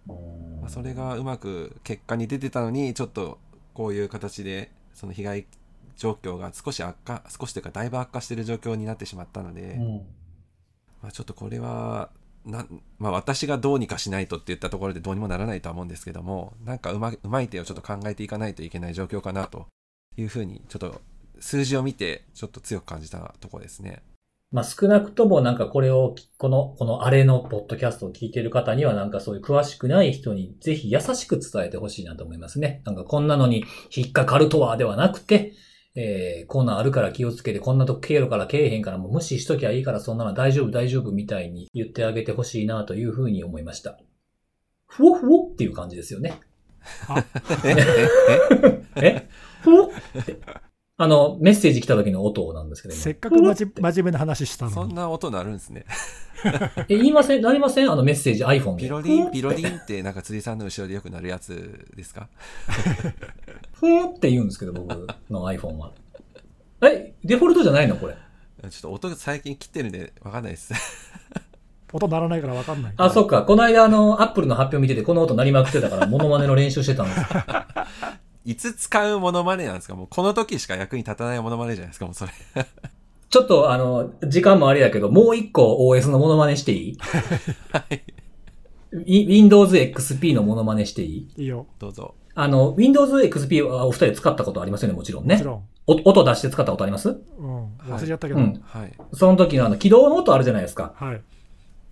[0.09, 3.41] うんまあ、それがうまく結果に出てたのに、ちょっと
[3.75, 5.47] こういう形で、その被害
[5.97, 9.97] 状況が少し悪化、少しというかだいぶ悪化している状況になってしまったので、うん
[11.03, 12.11] まあ、ちょっとこれは
[12.51, 12.67] な、
[12.99, 19.67] まあ、私がどうにかしないとって言ったところでどうにもならないとは思うんですけどもなんかうまうまい手をちょっと考えていかないといけない状況かなと
[20.17, 21.01] いうふうにちょっと
[21.41, 24.03] 数字を見てちょっと強く感じたところですね。
[24.53, 32.83] まあ少なくともなんかこれを、この、このあれのポッドキャストを聞いてる方にはなんかそういう詳しくない人にぜひ優しく伝えてほしいなと思いますね。
[32.85, 35.53] なんかこんなのに引っかかるとはではなくて、
[35.97, 43.99] えー、こんなんあるから気をつけて、こんなとこ経路から経えへんからもう無視しときゃいいからそんなの大丈夫大丈夫みたいに言ってあげてほしいなというふうに思いました。
[44.87, 46.41] ふわふわっていう感じですよね。
[47.65, 47.77] え？
[48.97, 49.29] え？
[49.63, 49.89] ふわ
[50.19, 50.39] って。
[51.03, 54.75] あの、メッセージ来た時の音なんですけど今せっかくまじ真面目な話したのに。
[54.75, 55.87] そんな音鳴るんですね。
[56.91, 57.91] え、言いませんなりません？
[57.91, 58.83] あのメッセージ iPhone で。
[58.83, 62.29] ピロリンピロリンってなんか釣りさんの後ろでよくなるやつですか？
[63.73, 64.95] ふーって言うんですけど、僕
[65.31, 65.93] の iPhone は。
[66.83, 68.15] え、デフォルトじゃないのこれ？
[68.69, 70.75] ちょっと音最近切ってるんでわかんないです。
[71.95, 72.93] 音鳴らないから分かんない。
[72.99, 73.43] あ、そっか。
[73.45, 77.27] この間、あの、Apple の発表見てて、この音鳴りまくってたから、モノマネの練習してたんですよ。
[78.45, 79.95] いつ使うモノマネなんですか？
[79.95, 82.07] もうこの時しか役に立たないモノマネじゃないですか？
[82.07, 82.33] もうそれ。
[83.29, 86.99] ちょっと、あの、時間もあれやけど、もう一個 OS のモノマネしていい？
[86.99, 88.03] はい。
[89.07, 91.29] い ?Windows XP のモノマネしていい？
[91.37, 91.67] いいよ。
[91.79, 92.17] どうぞ。
[92.35, 95.35] あの、Windows XP はお二人使ったことありますよね、もちろんね。
[95.37, 95.65] もちろん。
[95.87, 97.11] お音出して使ったことあります？
[97.11, 97.77] うん。
[97.77, 98.41] 忘れちゃったけど。
[98.41, 98.61] うん。
[98.65, 98.93] はい。
[99.13, 100.95] その時のあの、起動の音あるじゃないですか。
[100.97, 101.23] はい。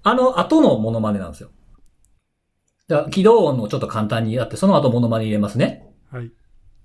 [0.02, 1.50] あの後のモノマネなんですよ。
[2.88, 5.87] だから起動音をちょっと簡単にやって、その後モノマネ入れますね。
[6.10, 6.30] はい。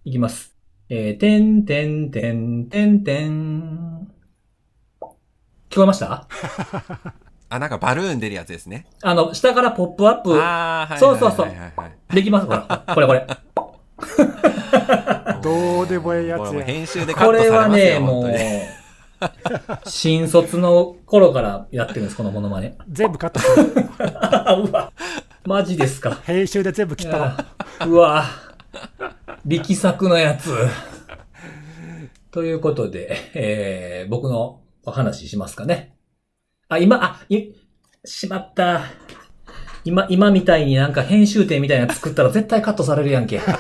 [0.06, 0.54] いきます。
[0.90, 4.08] えー、てんてんてんてんてん。
[5.70, 6.28] 聞こえました？
[7.50, 8.86] あ、なんかバルーン出るやつですね。
[9.02, 11.00] あの、下からポップアップああ、はい。
[11.00, 11.52] そうそうそう
[12.14, 12.84] できますほら。
[12.94, 13.20] これこれ。
[13.20, 13.38] は
[15.40, 18.22] いどうでもええやつや編集でカッこれトされますよ、はね、も
[19.86, 22.76] う新卒の頃からやってるんです、このモノマネ。
[22.90, 23.72] 全部カットする。
[24.70, 24.92] うわ、
[25.46, 26.16] マジですか。
[26.24, 27.46] 編集で全部切ったわ。
[27.86, 28.26] うわ
[29.46, 30.52] 力作のやつ。
[32.32, 35.96] ということで、えー、僕のお話しますかね。
[36.68, 37.54] あ、今、あ、い、
[38.06, 38.82] しまった。
[39.86, 43.40] 今、今みたいになんか編集点みたいなの作ったら絶対カットされるやんけ。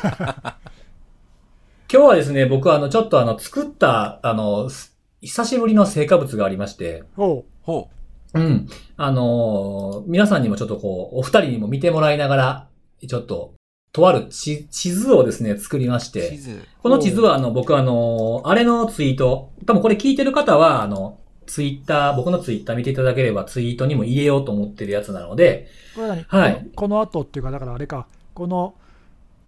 [1.91, 7.45] 今日はですね、僕あの、ちょっとあの、作った、あの、す久しぶりの成果物がありまして、おう。
[7.61, 7.89] ほ
[8.33, 8.67] うん。
[8.97, 12.67] あのー皆さんにもちょっとこう、お二人にも見てもらいながら、
[13.07, 13.53] ちょっと、
[13.93, 16.65] とある地地図をですね、作りまして、図。
[16.81, 26.23] この地図はあの、僕あのーあれのツイート、多分これ聞いてる方は、あの、ツイッター、僕のツイッター見ていただければツイートにも入れようと思ってるやつなので、これ何？
[26.27, 26.69] はい。
[26.75, 28.73] この後っていうか、だからあれか、この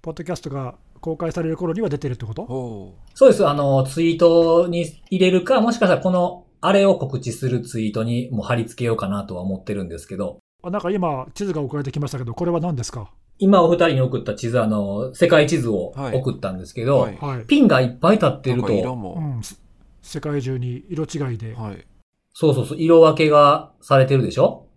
[0.03, 2.45] ポッドキャストが公開される頃には出てるってこと？
[2.45, 13.09] ほそうです、あの、ツイートに入れるか、もしかしたらこの、あれを告知するツイートにもう貼り付けようかなとは思ってるんですけど、あなんか今、地図が送られてきましたけど、これは何ですか？
[13.37, 17.45] 今お二人に送った地図、あの、世界地図をはい送ったんですけど、はいはい。
[17.45, 19.37] ピンがいっぱい立ってると、うも。
[19.39, 19.43] ん。
[19.43, 19.61] す
[20.01, 21.53] 世界中に色違いで。
[21.53, 21.85] はい。
[22.33, 24.67] そうそうそう、色分けがされてるでしょ？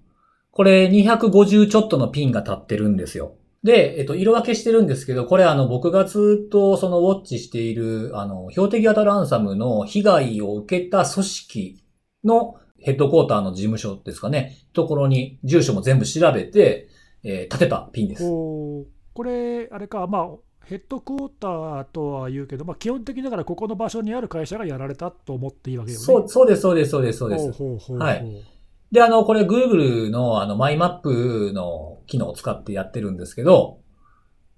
[0.50, 3.34] これ250ちょっとのピンが立ってるんですよ。
[3.62, 11.82] で、えっと、色分けしてるんですけど、これあの、僕がずっとそのウォッチしている、あの、標的型ランサムの被害を受けた組織
[12.24, 16.88] のヘッドクォーターの事務所ですかね、ところに住所も全部調べて、
[17.24, 18.22] えー立てたピンです。
[18.22, 18.86] こ
[19.24, 20.28] れ、あれか、まあ、
[20.64, 26.04] ヘッドクォーターとは言うけど、まあ、基本的にだからここの場所にある会社がやられたと思っていいわけよね。
[26.04, 27.92] そう、そうです、そうです、そうです、そうです。
[27.92, 28.58] はい
[28.90, 33.80] で、あの、これ Google のあの、マイマップの機能を使ってやってるんですけど、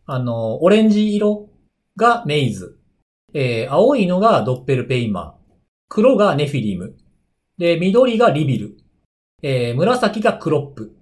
[0.06, 1.50] あの、オレンジ色
[1.96, 2.78] がメイズ。
[3.32, 5.54] えー、青いのがドッペルペイマー。
[5.88, 6.96] 黒がネフィリム。
[7.58, 8.76] で、緑がリビル。
[9.42, 10.96] えー、紫がクロップ。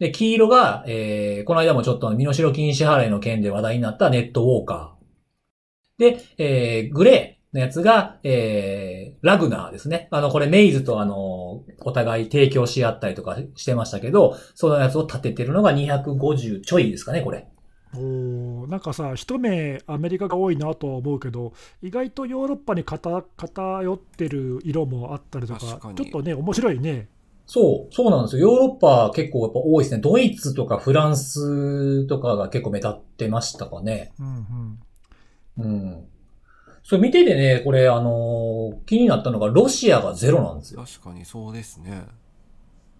[0.00, 6.00] で、黄色が、えー、この間もちょっと身代金支払いの件で話題になったネットウォーカー。
[6.00, 10.08] で、えー、グレーのやつが、えー、ラグナーですね。
[10.10, 17.46] あの、これメイズとあの、お互い提供し合ったりとかしてましたけど、そのやつを立ててるのが250ちょいですかね、これ。
[17.94, 27.08] おーなんかさ、一目アメリカが多いなとは思うけど、意外とヨーロッパに偏偏ってる色もあったりとか、確かにちょっとね、面白いね。
[27.52, 28.52] そう、そうなんですよ。
[28.52, 30.00] ヨーロッパ結構やっぱ多いですね。
[30.00, 34.12] ドイツとかフランスとかが結構目立ってましたかね。
[34.20, 34.78] うん
[35.58, 36.04] うん、うん。
[36.84, 40.84] それ見ててね、これあのー気になったのがロシアがゼロなんですよ。
[40.84, 42.04] 確かにそうですね。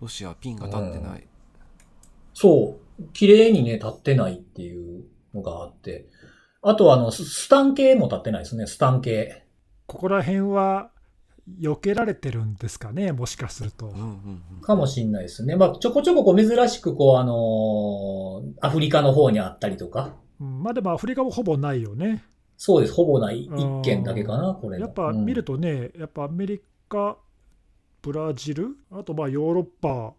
[0.01, 1.25] ロシアピンが立ってない。
[2.35, 3.03] そう。
[3.13, 6.09] 綺麗にね、立ってないっていうのがあって。
[6.61, 8.67] あとはあの、ススタン系も立ってないですね。
[8.67, 9.45] スタン系。
[9.87, 10.90] ここら辺は
[11.59, 13.87] 避けられてるんですかね、もしかすると。
[13.87, 14.61] うんうんうん。
[14.61, 15.57] かもしんないですね。
[15.57, 20.17] まあ、ちょこちょここう珍しくこうあのーアフリカの方にあったりとか。
[20.41, 22.25] うん、まあでもアフリカもほぼないよね。
[22.57, 22.93] そうです。
[22.93, 24.85] ほぼない一件だけかな、これの。
[24.85, 27.17] やっぱ見るとね、やっぱアメリカ、
[28.03, 30.13] ブラジル、あとまあヨーロッパ、うん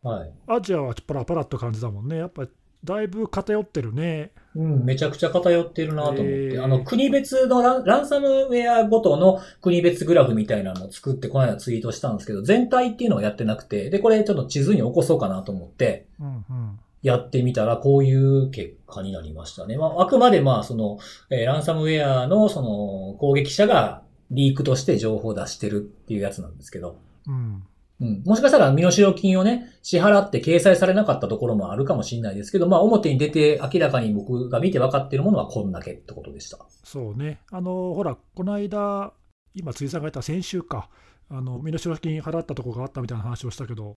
[0.00, 0.32] はい。
[0.46, 2.18] アジアはパラパラって感じだもんね。
[2.18, 2.46] やっぱ
[2.84, 4.32] だいぶ偏ってるね。
[4.54, 6.24] うん、めちゃくちゃ偏ってるなと思って。
[6.24, 16.80] へーあの、国別のランランサムウェアごとの国別グラフみたいなのを作って、この間ツイートしたんですけど、全体っていうのをやってなくて、で、これちょっと地図に起こそうかなと思って、うんうん。
[17.02, 19.76] やってみたら、こういう結果になりましたね。
[19.76, 20.98] まあ、あくまでまあ、その、
[21.30, 27.62] えーランサムウェアの、その、攻撃者がリークとして情報を出してるっていうやつなんですけど、うん
[28.00, 28.22] うん。
[28.24, 36.58] もしかしたら身代金をね、支払って掲載されなかったところもあるかもしれないですけど、まあ表に出て明らかに僕が見て分かっているものはこんだけってことでした。
[36.84, 37.40] そうね。
[37.50, 39.12] あの、ほら、この間、
[39.54, 40.88] 今、辻さんが言った先週か、
[41.30, 43.94] あの身代金払ったところがあったみたいな話をしたけど、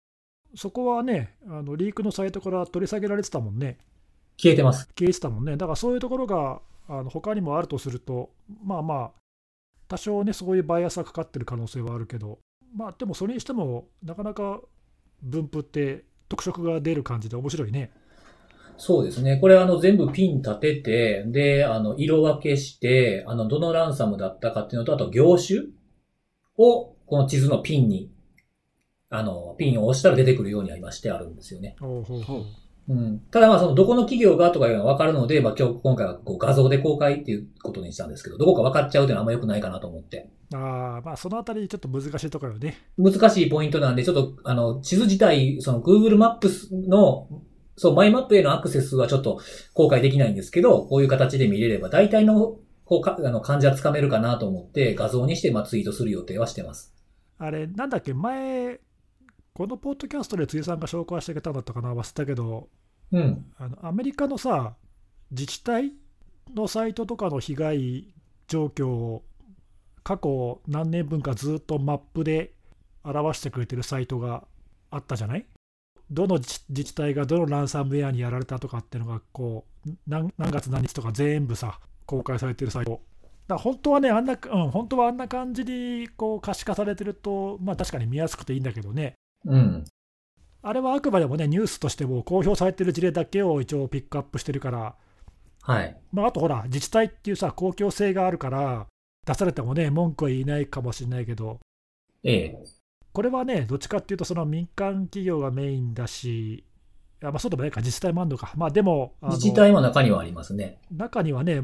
[0.56, 3.78] そこはね、あのリークのサイトから取り下げられてたもんね。
[4.38, 4.88] 消えてます。
[4.98, 5.56] 消えてたもんね。
[5.56, 8.32] だからそういうところがあの他にもあるとすると、
[8.64, 9.12] まあまあ、
[9.88, 12.40] 多少ね、そういうバイアスがかかってる可能性はあるけど、
[12.76, 14.62] まあでもそれにしても、なかなか
[15.22, 17.92] 分布って特色が出る感じで面白いね。
[18.78, 19.38] そうですね。
[19.38, 25.62] これあの全部ピン立てて、で、あの色分けして、あのどのランサムだったかっていうのと、あと業種
[26.58, 28.12] をこの地図のピンに、
[29.10, 31.76] あの、ピンを押したら出てくるようには今してあるんですよね。
[31.82, 32.46] おうほうほう
[32.92, 33.20] うん。
[33.32, 40.30] ただまあそのどこの企業がとかいうのが分かるので、まあ今日、今回はこう画像で公開っていうことにしたんですけど、どこか分かっちゃうっていうのはあんま良くないかなと思って。
[40.54, 42.76] あーまあ、そのあたりちょっと難しいところよね。
[42.98, 46.50] 難しいポイントなんで、ちょっと、あの、地図自体、その Google マップ
[46.90, 47.30] の、
[47.78, 49.40] そう、マイマップへのアクセスはちょっと
[49.74, 56.94] 公開できないんですけど、こういう形で見れれば、大体の、こうか、あの、漢字はつかめるかなと思って、画像にして、まあ、ツイートする予定はしてます。
[57.38, 58.82] あれ、なんだっけ、前、
[59.54, 62.68] このポッドキャストで辻さんが紹介してくれたんだったかな、忘れたけど、
[63.12, 63.46] うん。
[63.58, 64.76] あのアメリカのさ、
[65.32, 65.94] 自治体
[66.54, 68.14] のサイトとかの被害
[68.48, 69.24] 状況を
[70.04, 72.54] 過去何年分かずっとマップで
[73.04, 74.44] 表してくれてるサイトが
[74.90, 75.46] あったじゃない？
[76.10, 82.92] どの自自治体がどのランサムウェアにやられたとかっていうのがこう何何月何日とか全部さ公開されてるサイト。
[82.92, 83.02] だか
[83.56, 89.86] ら本当はね、あんな、うん、本当はあんな感じにこう可視化されてると、まあ確かに見やすくていいんだけどね、うん。
[90.64, 94.96] あれはあくまでもね、ニュースとしても公表されてる事例だけを一応ピックアップしてるから、
[95.64, 95.98] はい。
[96.12, 98.88] まあ、あとほら、自治体っていうさ、公共性があるから、
[99.26, 101.60] 出されてもね、文句は言えないかもしれないけど、
[102.24, 102.58] ええ。
[103.14, 106.66] これはね、どっちかっていうと、その民間企業がメインだし、
[107.24, 110.80] あまあ、そうでもないか、自治体もあるのか、まあでも、自治体も中にはありますね。
[110.92, 111.62] 中にはね、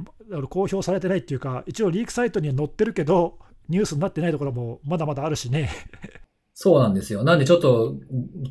[0.49, 3.39] 公表されてないっていうか、一応リークサイトには載ってるけど、
[3.69, 5.69] ニュースになってないところもまだまだあるしね。
[6.59, 7.23] そうなんですよ。
[7.23, 7.97] なんでちょっと、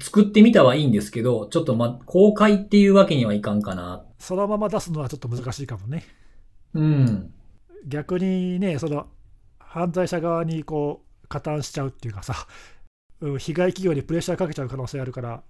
[0.00, 4.04] 作ってみたはいいんですけど、ちょっとま、公開っていうわけにはいかんかな。
[4.20, 6.04] そのまま出すのはちょっと難しいかもね。
[6.74, 7.34] うん。
[7.88, 9.09] 逆にね、その
[9.59, 12.46] 犯罪者側にこう加担しちゃうっていうかさ、
[13.22, 15.42] うん被害企業にプレッシャーかけちゃう可能性あるから、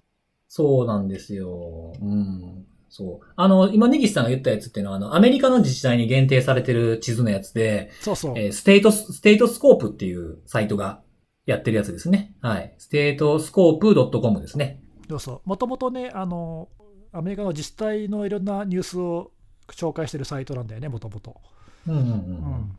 [0.47, 1.93] そうなんですよ。
[2.01, 2.65] うん。
[2.89, 3.25] そう。
[3.35, 11.01] あの、今、ネギスさんが言ったやつっていうのは、あの、アメリカの自治体に限定されてる地図のやつで、そうそう、えーステートス、 StateScoop っていうサイトが
[11.47, 12.35] やってるやつですね。
[12.41, 12.75] はい。
[12.77, 14.83] StateScoop .com ですね。
[15.09, 16.67] そうそう、もともとねあの、
[17.11, 19.31] アメリカの自治体のいろんなニュースを
[19.71, 21.41] 紹介してるサイトなんだよね、もともと。
[21.87, 22.07] うんうんうん。
[22.07, 22.77] うん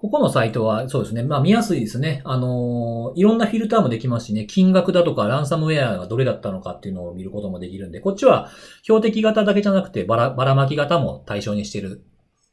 [0.00, 1.24] ここのサイトは、そうですね。
[1.24, 2.22] まあ見やすいですね。
[2.24, 8.48] あのーいろんなフィルターもできますしね、金額だとかランサムウェアがどれだったのかっていうのを見ることもできるんで、こっちは
[8.82, 12.04] 標的型だけじゃなくてばら、ばらまき型も対象にしてる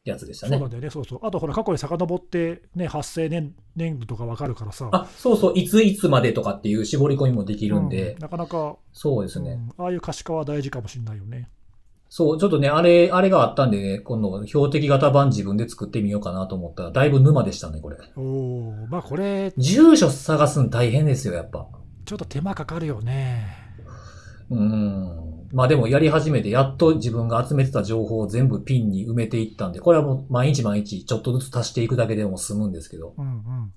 [0.06, 0.68] やつでしたねそうな。
[0.68, 1.20] んだよね、そうそう。
[1.24, 9.52] あとほら、過去に遡って、ね、発生年年度とかわかるからさ、あ、そうそう、いついつまでとかっていう絞り込みもできるんで、うんなかなか、そうですね。
[9.52, 11.50] うんああいう可視化は大事かもしれないよね。
[12.08, 17.98] そう、ちょっとね、あれ、あれがあったんでね、今度標的型版自分で作ってみようかなと思ったら、だいぶ沼でしたね、これ。
[18.16, 21.68] おおまあこれ、住所探すの大変ですよ、やっぱ。
[22.06, 23.48] ちょっと手間かかるよね。
[24.50, 25.35] うん。
[25.52, 33.72] まあでもやり始めて、やっと自分が集めてた情報を全部ピンに埋めていったんで、これはもう毎日毎日ちょっとずつ足していくだけでも済むんですけど、うん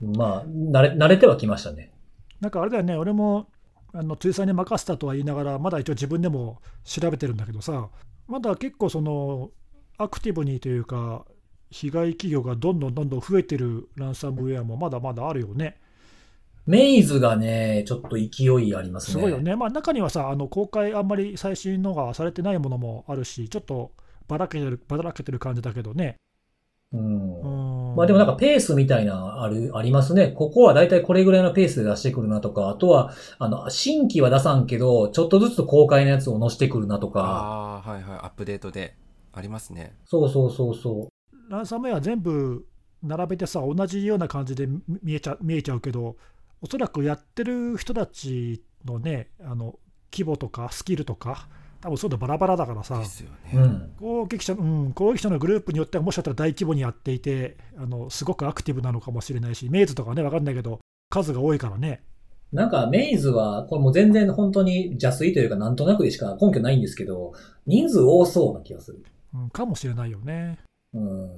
[0.00, 0.16] うん。
[0.16, 1.92] まあ、慣れ、慣れてはきましたね。
[2.40, 3.48] なんかあれだよね、俺も
[3.92, 7.88] あの辻さんに任せたとは言いながら、まだ一応自分でも調べてるんだけどさ、
[8.28, 9.50] まだ結構その
[9.98, 11.24] アクティブにというか、
[11.70, 15.80] 被害企業がどんどんどんどん増えてるランサムウェアもまだまだあるよね。
[16.66, 19.12] メイズがね、ちょっと勢いありますね。
[19.12, 19.38] すごいよ。
[19.38, 19.54] ね。
[19.56, 23.92] まあ中にはさ、あの公開あんまり最新のがされてないものもあるし、ちょっと
[24.28, 26.16] ばらけてるばらけてる感じだけどね。
[26.92, 27.40] うん。
[27.40, 30.28] うんまあでもなんかペースみたいなある、ありますね。
[30.28, 38.18] ここはだいたいこれぐらいのペースで出してくるなとか、あとは、あの、新規は出さんけど、ちょっとずつ公開のやつを載せてくるなとか、ああ、はいはい。
[38.18, 38.96] アップデートで
[39.32, 39.96] ありますね。
[40.04, 41.08] そうそうそうそ
[41.48, 42.66] ランサムウェア全部
[43.02, 46.16] 並べてさ、同じような感じで見見えちゃ見えちゃうけど、
[46.62, 49.78] おそらくやってる人たちのね、あの
[50.12, 51.48] 規模とかスキルとか、
[51.80, 53.36] 多分そういうのバラバラだからさで、すよね。
[53.54, 53.58] う。
[53.58, 53.92] うん。
[53.98, 60.80] 攻撃者,、うん、攻撃者のグループによっては、もしかしたら大規模にやっていてあの、すごくアクティブなのかもしれないし、メイズとかね、分かんないけど、
[61.10, 62.02] 数が多いからね。
[62.52, 67.32] なんか、メイズは、これもう全然本当に邪推というかなんとなくでしか根拠ないんですけど、
[67.66, 69.04] 人数多そうな気がする。
[69.34, 70.58] うん、かもしれないよね。
[70.94, 71.30] うん。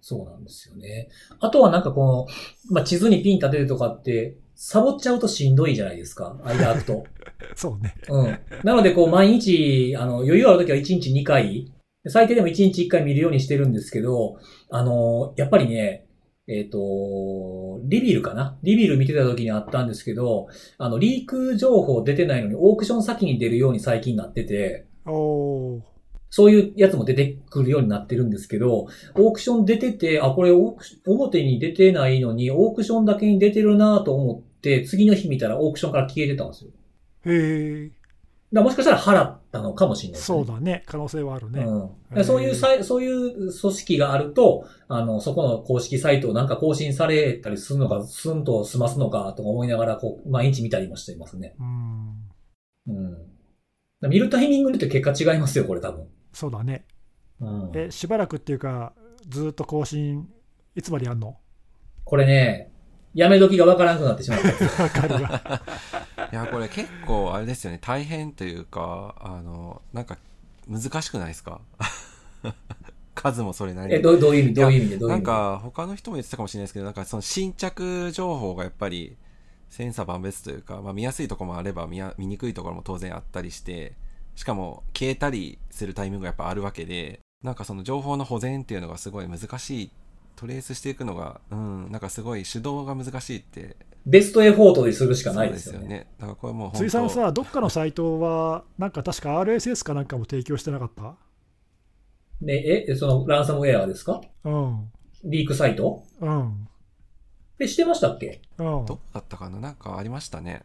[0.00, 1.08] そうなんですよね。
[1.40, 2.26] あとはなんかこの、
[2.70, 6.36] まあ、地図にピン立てるとかって、サボっちゃうとしんどいじゃないですか。
[6.44, 7.04] 間空くと。
[7.54, 7.94] そうね。
[8.08, 8.38] うん。
[8.64, 11.72] なので、こう、毎日、あの、余裕あるときは1日2回、
[12.08, 14.36] 最低でも1日1回見るようにしてるんですけど、
[14.68, 16.06] あの、やっぱりね、
[16.48, 18.58] えっ、と、リビルかな？
[18.64, 20.48] リビル見てた時にあったんですけど、
[20.78, 24.86] あの、リーク情報出てないのにオークション先に出るように最近なってて、
[26.30, 34.47] そういうやつも出てくるようになってるんですけど、オークション出てて、あ、これオークシ表に出てないのに、オークションだけに出てるなと思って、
[34.86, 36.70] 次の日見たらオークションから消えてたんですよ。
[37.26, 37.90] へえ、
[38.52, 40.24] だもしかしたら払ったのかもしれないね。
[40.24, 41.64] そうだね、可能性はあるね。
[42.12, 42.24] うん。
[42.24, 51.54] そういうさい、そういう組織があると、あの、そこの公式サイトをなんか更新されたりするのか、スンと済ますのかとか思いながら、こう、毎日見たりもしていますね。
[52.86, 54.10] うん、うん。
[54.10, 56.06] 見るタイミングによって結果違いますよ、これ多分。
[56.32, 56.86] そうだね。
[57.40, 57.72] うん。
[57.74, 58.92] え、しばらくっていうか、
[59.28, 60.28] ずっと更新、
[60.74, 61.36] いつまでやんの？
[62.04, 62.72] これね、
[63.14, 64.48] やめ時がわからなくなってしまった。
[64.82, 65.62] わかるわ。
[66.32, 67.78] いや、これ結構あれですよね。
[67.80, 70.18] 大変というか、あの、なんか
[70.68, 71.60] 難しくないですか？
[73.14, 74.54] 数もそれなりにえ、どうどういう意味？
[74.54, 74.96] どういう意味で？
[74.98, 75.24] どういう意味？
[75.24, 79.16] でなんか他の人も言ってたかもしれないですけど、なんかその新着情報がやっぱり
[79.70, 83.94] 千差万別というか、まあ、見やすいところもあれば見や見にくいところも当然あったりして、
[84.36, 89.90] しかも消えたりするタイミングがやっぱあるわけで、なんかその情報の保全っていうのがすごい難しい。
[90.38, 93.76] トレースしていくのが、うん、なんかすごい手動が難しいって。
[94.06, 96.06] ベストエフォートでするしかないですよね。
[96.18, 101.16] だからこれもう本当辻さんさ、どっかのサイトは、なんか確か RSS かなんかも提供してなかった？
[102.40, 104.20] ね、え、そのランサムウェアですか？
[104.44, 104.92] うん。
[105.24, 106.04] リークサイト？
[106.20, 106.68] うん。
[107.58, 108.40] え、してましたっけ？
[108.58, 108.94] うんど。
[108.94, 109.58] うだったかな？
[109.58, 110.62] なんかありましたね。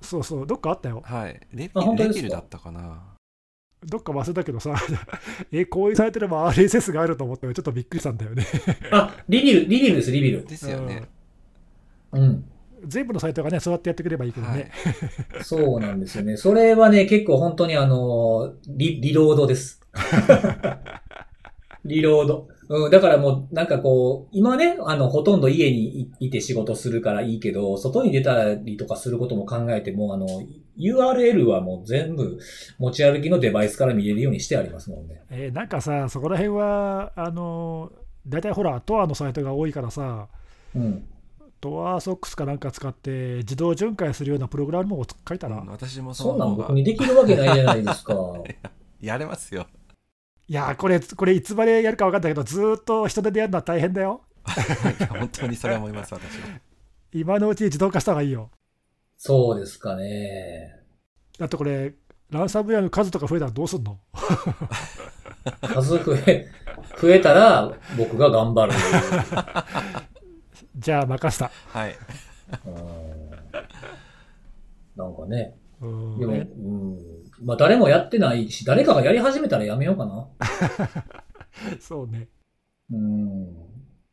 [0.00, 1.02] そうそう、どっかあったよ。
[1.04, 1.38] はい。
[1.52, 2.14] レビあ本当ですか？
[2.14, 3.17] レビルだったかな
[3.84, 4.74] どっか忘れたけどさ、
[5.52, 8.44] え、こういうサイトでも RSS があると思って、ちょっとびっくりしたんだよね。
[8.90, 10.44] あ、リビル、リビルです、リビル。
[10.44, 11.08] ですよね。
[12.12, 12.44] うん。
[12.84, 14.70] 全部のサイトがね、そうやってやってくればいいけどはいね。
[15.42, 16.36] そうなんですよね。
[16.36, 19.80] それはね、結構本当にあの、リ、リロードです。
[21.84, 22.48] リロード。
[22.68, 30.26] うん、だからもう、なんかこう、今ね、あの、ほとんど家にいいて仕事するからいいけど、外に出たりとかすることも考えても、あの、
[30.78, 32.38] URL はもう全部
[32.78, 35.22] 持ち歩きのデバイスから見れるようにしてありますもんね。
[35.30, 37.92] えーなんかさ、そこら辺は、あの、
[38.26, 40.28] 大体ほら、トアのサイトが多いからさ、
[40.74, 41.08] うん。
[41.60, 48.14] トアソックスかなんか使って自動巡回するようなプログラムを書いたら、うん私もそんなん僕にできるわけないじゃないですか。
[49.00, 49.66] やれますよ。
[50.46, 54.22] いやーこれ、これいつまでやるか分かんないけど、ずーっと人手でやるのは大変だよ。
[55.10, 56.46] 本当にそれは思います、私も。
[57.12, 58.50] 今のうちに自動化した方がいいよ。
[59.18, 60.80] そうですかね。
[61.38, 61.92] だってこれ、
[62.30, 63.98] ランサムウェアの数とか増えたらどうすんの？
[65.62, 66.46] 数増え、
[67.00, 68.72] 増えたら僕が頑張る。
[70.76, 71.50] じゃあ任せた。
[71.66, 71.96] はい。
[72.66, 73.30] うん
[74.96, 75.54] なんかね。
[75.80, 76.98] うんでも、うねん。
[77.44, 80.28] まあ誰もやってないし、誰かがやり始めたらやめようかな。
[81.80, 82.28] そうね。
[82.92, 83.56] うん。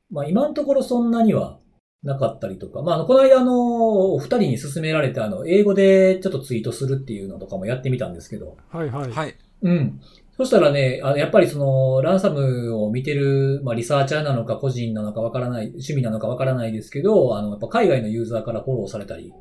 [0.09, 1.59] まあ今のところそんなには
[2.05, 2.81] なかったりとか。
[2.83, 8.55] まああのこの間あの、お二人に勧められてあの、英語でちょっとツイートするっていうのとかもやってみたんですけど。
[8.69, 9.11] はいはい。
[9.11, 9.35] はい。
[9.63, 9.99] うん。
[10.37, 19.33] そしたらね、あのやっぱりその、ランサムを見てる、まあ、リサーチャーなのか個人なのかわからない、趣味なのかわからないですけど、あの、やっぱ海外のユーザーからフォローされたり、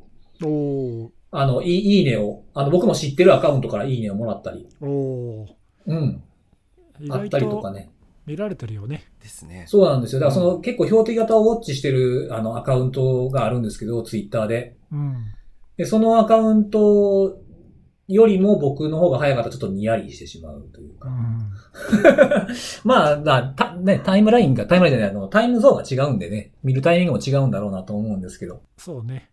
[0.43, 5.45] おーあの、いいいいねを、あの、僕も知ってるアカウントからいいねをもらったり、おお
[5.85, 6.23] うん、
[7.09, 7.89] あったりとかとね。
[8.25, 9.05] 見られてるよね。
[9.21, 9.65] ですね。
[9.67, 10.19] そうなんですよ。
[10.19, 14.75] だからその、結構標的型をウォッチしてる、あの、アカウントがあるんですけど、ツイッターで。
[14.91, 15.25] うん。
[15.77, 17.37] で、そのアカウント
[18.07, 21.09] よりも僕の方が早かったらちょっとニヤリしてしまうというか。
[21.09, 21.39] うん。
[22.83, 28.61] まあ、だたね、タイムラインが、タイムラインじゃない、あの、タイムゾーンが違うんでね、見るタイミングも違うんだろうなと思うんですけど。
[28.77, 29.29] そうね。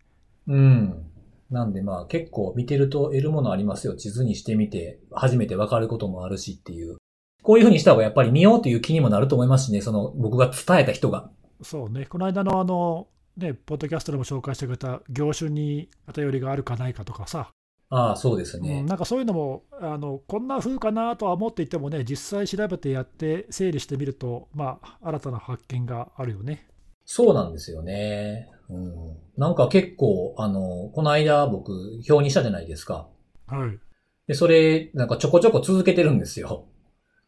[0.47, 1.05] うん。
[1.49, 3.93] なんでまあ結構見てると得るものありますよ。
[3.93, 6.97] 地図にしてみて、初めてわかることもあるしっていう。
[7.43, 11.29] こういう風にした方がやっぱり見ようという気にもなると思いますしね、その僕が伝えた人が。
[11.61, 12.05] そうね。
[12.05, 17.49] この間のあの、ね、ポッドキャストでも紹介してくれた業種に偏りがあるかないかとかさ、
[17.89, 18.81] ああ、そうですうんね。
[18.83, 26.67] なんかそういうのもあのこんな風かなとは思っていてもね実際調べてやって整理してみるとまあ新たな発見があるよね
[27.05, 28.49] そうなんですよね。
[28.69, 29.17] うん。
[29.37, 31.71] なんか結構、あの、この間僕
[32.09, 33.07] 表にしたじゃないですか。
[33.47, 33.79] はい
[34.25, 36.65] で、それ、なんかちょこちょこ続けてるんですよ。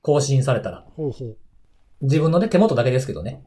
[0.05, 0.85] 更新されたら。
[0.95, 1.37] ほうほう
[2.01, 3.41] 自分のね、手元だけですけどね。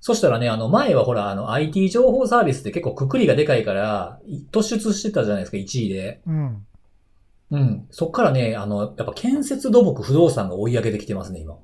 [0.00, 6.22] そしたらね、あの、前はほら、あの、IT 情報サービスって結構くくりがでかいから、い突出してたじゃないですか、1位で。
[6.26, 6.66] うん
[7.50, 7.86] うん。
[7.90, 11.54] そっからね、あの、やっぱ建設土木不動産が追い上げてきてますね、今。
[11.54, 11.56] へ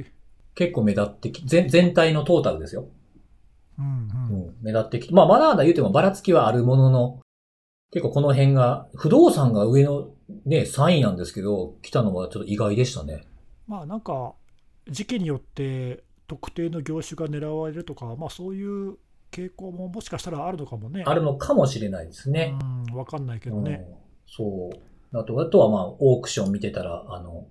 [0.00, 0.12] え
[0.56, 2.88] 結構目立ってき、全全体のトータルですよ。
[3.78, 3.88] うんう
[4.30, 4.54] うんん。
[4.62, 5.14] 目立ってきて。
[5.14, 7.20] まあ、まだまだ言うてもばらつきはあるものの、
[7.92, 10.10] 結構この辺が、不動産が上の
[10.44, 13.24] ね、3位なんですけど、来たのはちょっと意外でしたね。
[13.66, 14.34] まあなんか
[14.88, 18.96] 時期によって特定の業種が狙われるとかまあそういう
[19.30, 22.54] 傾向ももしかしたらあるのかもねあるのかもしれないですね。
[22.60, 24.02] うんわかんないけどね、うん
[24.34, 25.18] そう。
[25.18, 27.46] あと、あとはまあ、オークション見てたら、あの、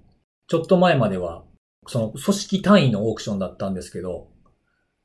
[0.47, 1.43] ちょっと前までは、
[1.87, 4.29] その組織単位のオークションだったんですけど、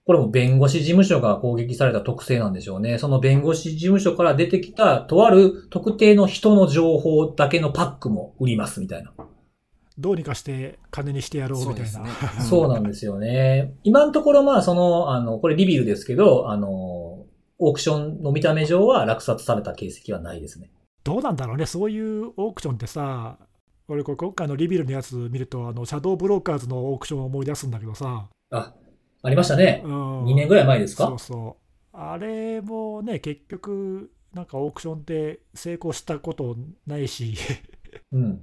[0.06, 2.98] これも弁護士事務所が攻撃された特性なんでしょうね。
[2.98, 9.12] その弁護士事務所から出てきた、とある特定の人の情報だけのパックも売りますみたいな。
[9.98, 12.06] どうにかして金にしてやろうみたいなそう
[12.42, 13.74] そうなんですよね。
[13.82, 16.68] 今のところまあ、その、あの、これリビルですけど、あの、
[17.58, 20.70] オークションの見た目上は落札された形跡はないですね。
[21.02, 23.38] どうなんだろうね、そういうオークションってさ、
[23.88, 28.74] 俺、これ今回のリビルのやつ見ると、あのシャドーブローカーズのオークションを思い出すんだけどさ、あ、
[29.22, 29.82] ありましたね。
[29.84, 31.06] うん、2年ぐらい前ですか？
[31.08, 31.56] そうそ
[31.92, 36.56] う、あれもね、結局、なんかオークションって成功したこと
[36.86, 37.34] ないし、
[38.12, 38.42] うん。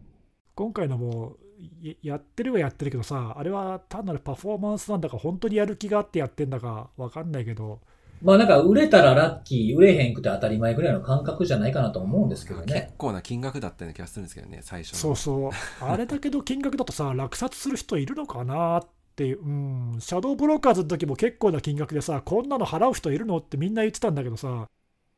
[0.56, 1.38] 今回のも
[1.82, 7.80] ややってるはやってるけどさ、あれは単なるパフォーマンスなんだか、本当にやる気があってやってんだか分かんないけど、
[8.22, 12.94] まあなんか売れたらラッキー、売れへんくて当たり前ぐらいの感覚じゃないかなと思うんですけど結ね。
[12.98, 14.98] 構な金額だったような気がするんですけどね、最初の。
[15.00, 15.52] そうそう、
[15.84, 24.68] あれだけの金額だとさ、落札する人いるのかなっていう、うん、シャドーブローカーズの時も結構な金額でさ、こんなの払う人いるのってみんな言ってたんだけどさ、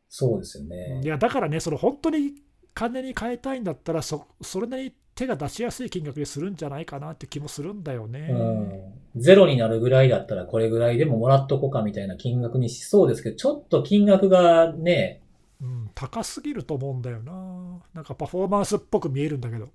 [0.10, 1.08] そうですよねい。
[1.08, 2.36] や、だからね、その本当に
[2.74, 8.28] 金に変えたいんだったらそ、それなりに手が出しやすい金額にするんじゃないかなって気もするんだよね。
[8.32, 9.22] うん。
[9.22, 15.22] ゼロになるぐらいだったらこれぐらいでももらっとこうかみたいな金額にしそうですけど、ちょっと金額がね、
[15.62, 17.82] うん、高すぎると思うんだよな。
[17.94, 19.70] なんかパフォーマンスっぽく見えるんだけど。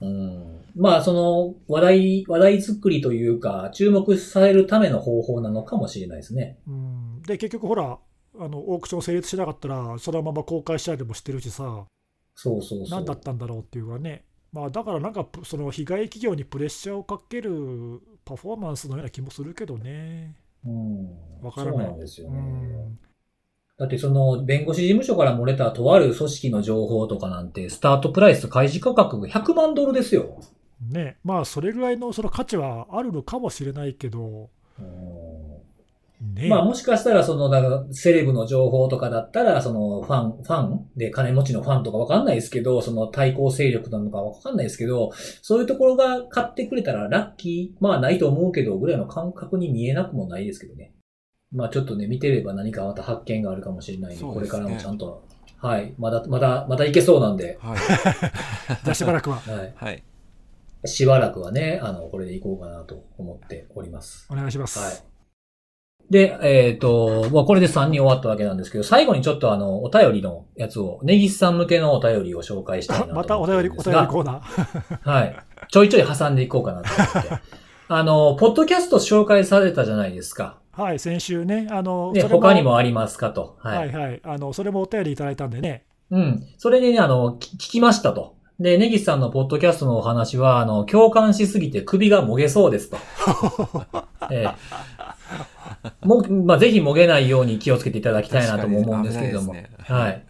[0.00, 0.60] うん。
[0.76, 6.58] まあその話題、話題作りというか、注目されるための方法なのかもしれないですね。
[6.66, 7.98] うん、で、結局ほら、
[8.40, 11.86] あのオークション成立しなかったら、そのまま公開したりもしてるしさ、
[12.34, 12.88] そうそうそう。
[12.90, 20.36] 何だったんだろうっていうかね、まあ、だからなんか、ぷその被害企業にプレッシャーをかけるパフォーマンスのような気もするけどね。
[20.64, 21.06] うん。
[21.42, 22.38] わからないそうなんですようね。
[22.38, 22.98] ん、
[23.78, 30.40] だってその弁護士事務所から漏れたとある組織の情報とかなんて、スタートプライス開示価格が100万ドルですよ。
[30.90, 35.18] ね、まあ、それぐらいのその価値はあるのかもしれないけど、うん
[36.20, 45.12] ね、まあもしかしたらその、だからセレブの情報とかだったら、そのファン、ファンで金持ちのファンとかわかんないですけど、その対抗勢力なのかわかんないですけど、
[45.42, 50.92] そういうところが買ってくれたらラッキー、まあないと思うけど、ぐらいの感覚に見えなくもないですけどね。
[51.52, 55.22] まあちょっとね、見てれば何かまた発見があるかもしれないんで、ですねこれからもちゃんと、
[55.60, 58.94] はい、まだ、まだ、まだいけそうなんで、はい。
[58.94, 59.72] しばらくははい。
[59.74, 60.02] はい。
[60.84, 64.26] しばらくはね、あの、これでいこうかなと思っております。
[64.30, 64.78] お願いします。
[64.78, 65.08] はい。
[66.10, 74.98] で、えっ、と、まあ、これで3人終わったわけなんですけど、最後にちょっとあの、お便りのやつを、ネギスさん向けのお便りを紹介したいなと またお便り、お便りコーナー。
[75.10, 75.36] はい。
[75.70, 77.42] ちょいちょい挟んでいこうかなと思って。
[77.88, 80.58] あの、ポッドキャスト紹介されたじゃないですか。
[80.78, 83.56] はい、先週ね、あの、ね、他にもありますかと。
[83.58, 83.70] は。
[83.70, 86.46] はいいはい、あの、それもお便りいただいたんでね、うん。
[86.56, 88.36] それでね、あの、き聞きましたと。
[88.60, 92.96] で、ネギスさんのポッドキャストのお話は、あの、共感しすぎて首がもげそうですと。
[94.30, 99.52] ええも、まあ、ぜひもげないように気をつけていただきたいなとも思うんですけれども。
[99.52, 100.22] ねはい。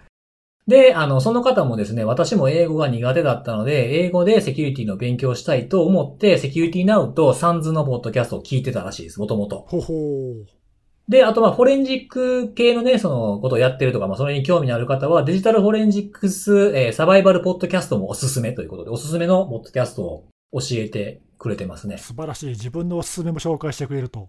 [0.68, 9.64] で、あの、その方もですね、私も英語が苦手だったので、英語でセキュリティの勉強をしたいと思って、セキュリティナウとサンズのポッドキャストを聞いてたらしいです、もともと。
[9.66, 10.46] ほほう。
[11.10, 21.96] で、あとまあ、フォレンジック系のね、そのことをやってるとか、まあ、それに興味のある方は、デジタルフォレンジックス、えーサバイバルポッドキャストもおすすめということで、おすすめのポッドキャストを教えてくれてますね。
[21.96, 22.48] 素晴らしい。
[22.50, 24.28] 自分のおすすめも紹介してくれると。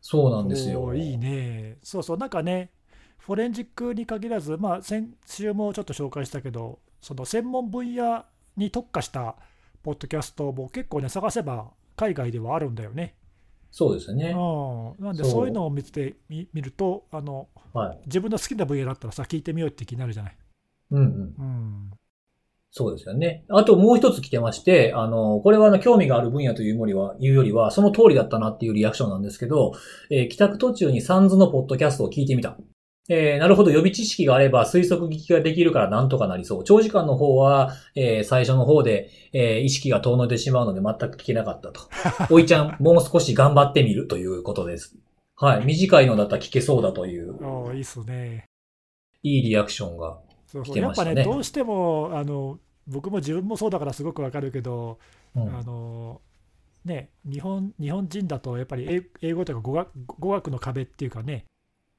[0.00, 0.94] そうなんですよ。
[0.94, 1.78] いいね。
[1.82, 2.70] そうそう、なんかね、
[3.24, 8.22] フォレンジックに限らず、まあ、先週もちょっと紹介したけど、その専門分野
[8.54, 9.36] に特化した
[9.82, 13.14] ポッドキャストも結構ね、探せば海外ではあるんだよね。
[13.70, 14.34] そうですね。
[14.36, 18.00] うん、なんでそういうのを見てみ見るとあの、はい。
[18.04, 20.36] 自分の好きな分野だったらさ、聞いてみようって気になるじゃない？
[20.90, 21.06] うんうん。
[21.06, 21.90] うん、
[22.72, 23.46] そうですよね。
[23.48, 29.72] あともう一つ来てまして、あの、これはあの興味がある分野というよりは、いうよりは、その通りだったなっていうリアクションなんですけど、
[30.10, 32.58] えー帰宅途中にサンズのポッドキャストを聞いてみた。
[33.08, 36.64] えーなるほど、予備知識があれば推測聞きができるからなんとかなりそう。
[36.64, 41.82] 長時間の方は、えー最初の方で、えー意識が遠のいてしまうので全く聞けなかったと。
[42.32, 44.96] おいちゃん、もう少し頑張ってみるということです。
[45.36, 45.64] はい。
[45.64, 48.46] 短いのだったら聞けそうだという、ああいいっすね。
[49.22, 50.18] いいリアクションが。
[50.62, 54.98] 来てましたねやっぱね、どうしてもあの僕も自分もそうだからすごくわかるけど、
[55.34, 56.20] うんあの
[56.84, 61.44] ね、日本日本人だとやっぱり英英語とか語学語学の壁っていうかね、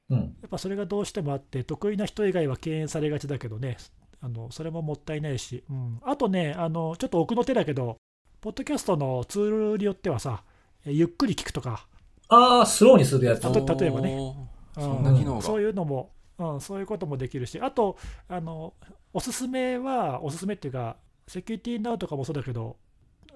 [0.09, 0.17] うん。
[0.17, 3.77] やっぱそれがどうしてもあって、得意な人以外は敬遠されがちだけどね、
[4.21, 7.97] あのそれももったいないし、うん、あとねあの、ちょっと奥の手だけど、
[8.41, 10.43] ポッドキャストのツールによってはさ、
[10.85, 11.87] えゆっくり聞くとか、
[12.27, 13.41] あー、スローにするやつ。
[13.41, 14.35] たと例えばね
[14.77, 15.41] うん。
[15.41, 17.97] そういうのも、うん、そういうこともできるし、あと、
[18.27, 18.73] あの
[19.13, 20.97] おすすめは、おすすめっていうか、
[21.27, 22.77] セキュリティナウとかもそうだけど、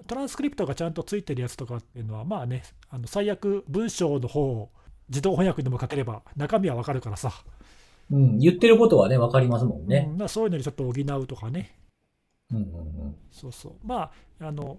[0.06, 4.70] トランスクリプトがちゃんとついてるやつとかっていうのは、まあね、あの最悪、文章の方を
[5.10, 7.32] 自動翻訳でも書ければ、中身はわかるからさ、
[8.10, 8.38] うん。
[8.38, 10.08] 言ってることはね、わかりますもんうん、ね。
[10.12, 11.76] だからそういうのにちょっと補うとかね、
[12.52, 12.66] うんうんう
[13.08, 13.16] ん。
[13.30, 14.78] そうそう、まあ、あの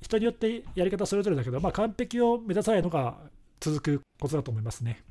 [0.00, 3.16] 人によってやり方それぞれだけど、まあ、完璧を目指さないのが
[3.60, 5.02] 続くことだと思いますね。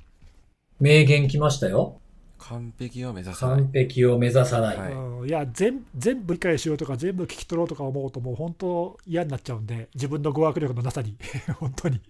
[0.79, 1.99] 名言来ましたよ。
[2.49, 3.71] 完璧を目指さない完。
[3.73, 4.77] 璧を目指さない。
[4.77, 11.15] はいうんいや全全部理解しようとか全部聞き取ろうとか思うともう本当嫌になっちゃうんで自分の語学力のなさに
[11.59, 12.01] 本当に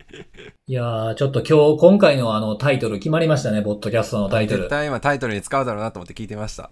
[0.65, 4.69] いやー、ちょっと今日、今回のあのタイトル決まりましたね、ポッドキャストのタイトル絶。
[4.69, 6.69] 対今タイトルに使うだろうなと思って聞いてました。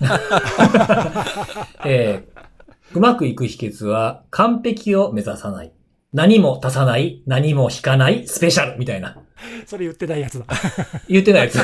[1.84, 2.36] えー
[2.94, 5.72] うまくいく秘訣は、完璧を目指さない。
[6.12, 9.18] 何も足さない、何も引かない、スペシャルみたいな。
[9.66, 10.46] それ言ってないやつだ
[11.08, 11.58] 言ってないやつ。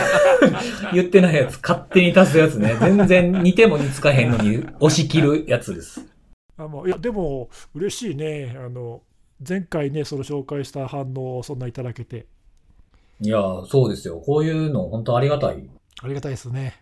[0.92, 1.60] 言ってないやつ。
[1.60, 2.76] 勝手に足すやつね。
[2.80, 6.06] 全然似ても似つかへんのに押し切るやつです。
[6.56, 9.02] あもういやでも嬉しいねあの
[9.46, 12.26] 前回ねその紹介した反応をそんないただけて
[13.22, 14.18] いやー、そうですよ。
[14.18, 15.70] こういうの本当ありがたい。
[16.02, 16.74] ありがたいですね、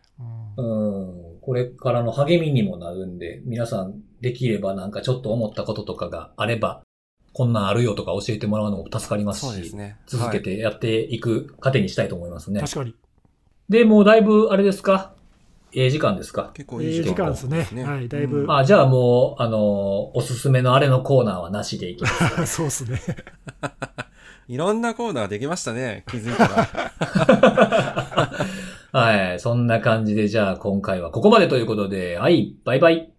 [0.57, 1.41] うんうん。
[1.43, 6.83] これからの励みにもなるんで、皆さんできればなんかちょっと思ったこととかがあれば、
[7.41, 9.97] こんなんあるよとか教えてもらうのも助かりますし、すね。
[10.07, 12.61] 続けはいてやっていく糧にしたいと思いますね。
[12.61, 12.95] 確かに
[13.71, 15.15] で、もうだいぶ、あれですか？
[15.73, 16.51] ええ時間ですか？
[16.53, 22.45] 結構ええいい時間時間ですねはいだいぶうんあ、じゃあもう、あの、おすすめのあれのコーナーはなしでいきます。
[22.57, 23.01] そうっすね
[24.47, 26.05] いろんなコーナーできましたね。
[26.11, 26.69] 気づいたら。
[28.93, 29.41] はい。
[29.41, 33.11] そんな感じで、じゃあ今回はここまでということで、はい、バイバイ。